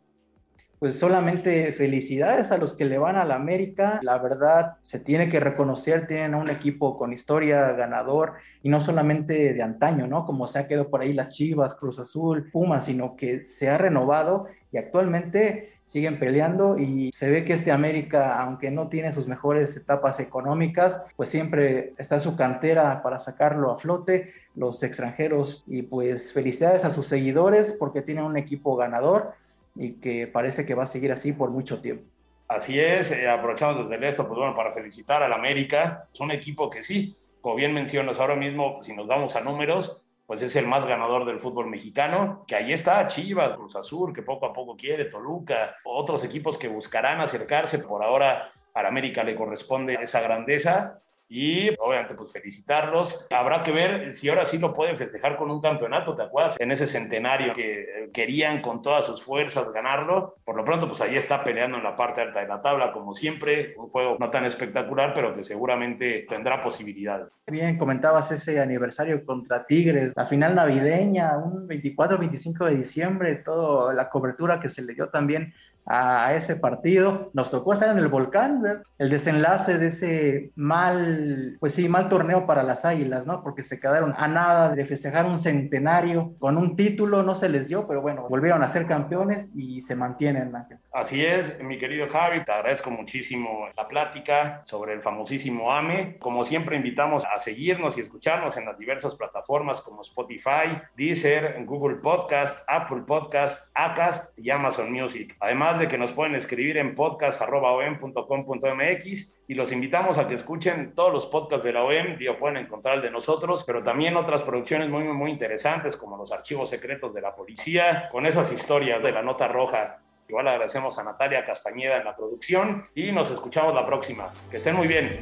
pues 0.84 1.00
solamente 1.00 1.72
felicidades 1.72 2.52
a 2.52 2.58
los 2.58 2.74
que 2.74 2.84
le 2.84 2.98
van 2.98 3.16
a 3.16 3.24
la 3.24 3.36
América. 3.36 4.02
La 4.04 4.18
verdad, 4.18 4.74
se 4.84 5.00
tiene 5.00 5.30
que 5.30 5.40
reconocer, 5.40 6.08
tienen 6.08 6.36
un 6.36 6.50
equipo 6.50 6.98
con 6.98 7.14
historia 7.14 7.72
ganador 7.72 8.34
y 8.62 8.68
no 8.68 8.82
solamente 8.82 9.54
de 9.54 9.62
antaño, 9.62 10.08
¿no? 10.08 10.26
Como 10.26 10.46
se 10.46 10.60
ha 10.60 10.68
quedado 10.68 10.90
por 10.90 11.00
ahí 11.00 11.14
las 11.14 11.30
Chivas, 11.30 11.76
Cruz 11.76 12.00
Azul, 12.00 12.52
Pumas, 12.52 12.84
sino 12.84 13.16
que 13.16 13.46
se 13.46 13.70
ha 13.70 13.78
renovado 13.78 14.48
y 14.74 14.78
actualmente 14.78 15.70
siguen 15.86 16.20
peleando 16.20 16.78
y 16.78 17.12
se 17.14 17.32
ve 17.32 17.46
que 17.46 17.54
este 17.54 17.72
América, 17.72 18.42
aunque 18.42 18.70
no 18.70 18.90
tiene 18.90 19.14
sus 19.14 19.28
mejores 19.28 19.78
etapas 19.78 20.20
económicas, 20.20 21.02
pues 21.16 21.30
siempre 21.30 21.94
está 21.98 22.20
su 22.20 22.36
cantera 22.36 23.02
para 23.04 23.22
sacarlo 23.22 23.72
a 23.72 23.80
flote, 23.80 24.34
los 24.56 24.84
extranjeros 24.84 25.64
y 25.66 25.84
pues 25.84 26.34
felicidades 26.34 26.84
a 26.84 26.92
sus 26.92 27.06
seguidores 27.06 27.74
porque 27.74 28.02
tienen 28.02 28.26
un 28.26 28.36
equipo 28.36 28.76
ganador 28.76 29.34
y 29.76 29.94
que 29.94 30.28
parece 30.28 30.66
que 30.66 30.76
va 30.76 30.84
a 30.84 30.88
seguir 30.88 31.12
así 31.12 31.34
por 31.34 31.50
mucho 31.50 31.82
tiempo. 31.82 32.06
Así 32.48 32.80
es, 32.80 33.12
eh, 33.12 33.28
aprovechamos 33.28 33.90
desde 33.90 34.08
esto, 34.08 34.28
pues 34.28 34.38
bueno, 34.38 34.56
para 34.56 34.74
felicitar 34.74 35.24
al 35.24 35.34
América. 35.34 36.08
Es 36.14 36.20
un 36.20 36.32
equipo 36.32 36.70
que 36.70 36.84
sí, 36.84 37.16
como 37.42 37.56
bien 37.56 37.74
mencionas, 37.74 38.20
ahora 38.20 38.36
mismo, 38.36 38.80
si 38.84 38.94
nos 38.94 39.08
vamos 39.08 39.36
a 39.36 39.42
números, 39.42 40.06
pues 40.26 40.42
es 40.42 40.56
el 40.56 40.68
más 40.68 40.86
ganador 40.86 41.26
del 41.26 41.40
fútbol 41.40 41.68
mexicano, 41.68 42.46
que 42.48 42.56
ahí 42.56 42.72
está 42.74 43.06
Chivas, 43.08 43.56
Cruz 43.56 43.76
Azul, 43.76 44.14
que 44.14 44.22
poco 44.22 44.46
a 44.46 44.54
poco 44.54 44.76
quiere, 44.78 45.06
Toluca, 45.06 45.76
otros 45.84 46.24
equipos 46.24 46.58
que 46.58 46.68
buscarán 46.68 47.20
acercarse. 47.20 47.80
Por 47.80 48.04
ahora, 48.04 48.52
al 48.74 48.86
América 48.86 49.24
le 49.24 49.36
corresponde 49.36 49.98
esa 50.02 50.22
grandeza 50.22 51.02
y 51.34 51.76
obviamente 51.80 52.14
pues 52.14 52.32
felicitarlos. 52.32 53.26
Habrá 53.32 53.64
que 53.64 53.72
ver 53.72 54.14
si 54.14 54.30
ahora 54.30 54.46
sí 54.46 54.60
lo 54.60 54.72
pueden 54.72 54.98
festejar 54.98 55.36
con 55.36 55.50
un 55.50 55.60
campeonato, 55.60 56.14
¿te 56.14 56.22
acuerdas? 56.22 56.58
En 56.60 56.72
ese 56.72 56.86
centenario 56.86 57.54
que 57.56 58.12
querían 58.14 58.62
con 58.62 58.84
todas 58.84 59.08
sus 59.08 59.24
fuerzas 59.24 59.72
ganarlo. 59.74 60.36
Por 60.46 60.56
lo 60.56 60.64
pronto 60.64 60.88
pues 60.88 61.02
ahí 61.02 61.16
está 61.16 61.44
peleando 61.44 61.78
en 61.78 61.84
la 61.84 61.96
parte 61.96 62.22
alta 62.22 62.42
de 62.42 62.48
la 62.48 62.62
tabla 62.62 62.92
como 62.92 63.16
siempre, 63.16 63.74
un 63.78 63.90
juego 63.90 64.16
no 64.20 64.30
tan 64.30 64.46
espectacular 64.46 65.16
pero 65.16 65.36
que 65.36 65.44
seguramente 65.44 66.28
tendrá 66.30 66.64
posibilidades. 66.64 67.30
Bien, 67.48 67.80
comentabas 67.80 68.32
ese 68.32 68.60
aniversario 68.60 69.26
contra 69.26 69.66
Tigres, 69.66 70.14
la 70.16 70.28
final 70.28 70.54
navideña, 70.54 71.36
un 71.40 71.68
24-25 71.68 72.68
de 72.68 72.76
diciembre, 72.76 73.36
toda 73.38 73.92
la 73.96 74.08
cobertura 74.08 74.60
que 74.60 74.70
se 74.70 74.84
le 74.84 74.94
dio 74.94 75.10
también 75.10 75.52
a, 75.86 76.34
ese 76.36 76.56
partido. 76.56 77.32
Nos 77.34 77.52
tocó 77.52 77.74
estar 77.74 77.90
en 77.90 77.98
el 77.98 78.08
volcán, 78.08 78.84
el 78.98 79.10
desenlace 79.10 79.78
de 79.78 79.88
ese 79.88 80.52
mal, 80.56 81.58
pues 81.60 81.74
sí, 81.74 81.90
mal 81.90 82.10
torneo 82.10 82.46
para 82.46 82.64
las 82.64 82.86
Águilas, 82.86 83.26
¿no? 83.26 83.44
Porque 83.44 83.64
se 83.64 83.80
quedaron 83.80 84.14
a 84.18 84.28
nada 84.28 84.70
de 84.70 84.86
festejar 84.86 85.26
un 85.26 85.40
centenario 85.40 86.34
con 86.40 86.58
un 86.58 86.76
título, 86.76 87.24
no 87.24 87.36
se 87.36 87.50
les 87.50 87.68
dio, 87.68 87.88
pero 87.88 88.02
bueno, 88.02 88.28
volvieron 88.30 88.64
a 88.64 88.68
ser 88.68 88.88
campeones 88.88 89.50
y 89.56 89.82
se 89.82 89.96
mantienen. 89.96 90.54
Así 90.92 91.26
es, 91.26 91.62
mi 91.62 91.78
querido 91.78 92.08
Javi, 92.10 92.44
te 92.44 92.52
agradezco 92.52 92.90
muchísimo 92.90 93.68
la 93.76 93.88
plática 93.88 94.62
sobre 94.66 94.94
el 94.94 95.02
famosísimo 95.02 95.72
AME. 95.72 96.18
Como 96.20 96.46
siempre, 96.46 96.76
invitamos 96.76 97.24
a 97.26 97.40
seguirnos 97.40 97.98
y 97.98 98.02
escucharnos 98.02 98.58
en 98.58 98.66
las 98.66 98.78
diversas 98.78 99.16
plataformas 99.16 99.82
como 99.82 100.02
Spotify, 100.02 100.80
Deezer, 100.96 101.64
Google 101.66 101.98
Podcast, 101.98 102.64
Apple 102.68 103.04
Podcast, 103.08 103.70
Acast 103.74 104.38
y 104.38 104.50
Amazon 104.50 104.92
Music. 104.92 105.36
Además, 105.74 105.88
de 105.88 105.92
que 105.92 105.98
nos 105.98 106.14
pueden 106.14 106.36
escribir 106.36 106.78
en 106.78 106.94
podcast.com.mx 106.94 109.36
y 109.48 109.56
los 109.56 109.72
invitamos 109.72 110.20
a 110.20 110.28
que 110.28 110.36
escuchen 110.36 110.94
todos 110.94 111.12
los 111.12 111.26
podcasts 111.26 111.66
de 111.66 111.74
la 111.74 111.84
OEM, 111.84 112.20
digo, 112.20 112.38
pueden 112.38 112.58
encontrar 112.58 112.98
el 112.98 113.02
de 113.02 113.10
nosotros, 113.10 113.64
pero 113.66 113.82
también 113.82 114.16
otras 114.16 114.44
producciones 114.44 114.88
muy, 114.88 115.04
muy 115.06 115.32
interesantes 115.32 115.98
como 115.98 116.16
los 116.16 116.32
archivos 116.32 116.70
secretos 116.70 117.12
de 117.12 117.22
la 117.22 117.36
policía, 117.36 118.08
con 118.12 118.28
esas 118.28 118.54
historias 118.54 119.02
de 119.02 119.12
la 119.12 119.24
nota 119.24 119.48
roja. 119.48 119.98
Igual 120.30 120.48
agradecemos 120.48 121.00
a 121.00 121.04
Natalia 121.04 121.44
Castañeda 121.44 121.98
en 121.98 122.06
la 122.06 122.16
producción 122.16 122.86
y 122.94 123.12
nos 123.12 123.32
escuchamos 123.32 123.74
la 123.74 123.88
próxima. 123.88 124.28
Que 124.52 124.58
estén 124.58 124.76
muy 124.76 124.88
bien. 124.88 125.22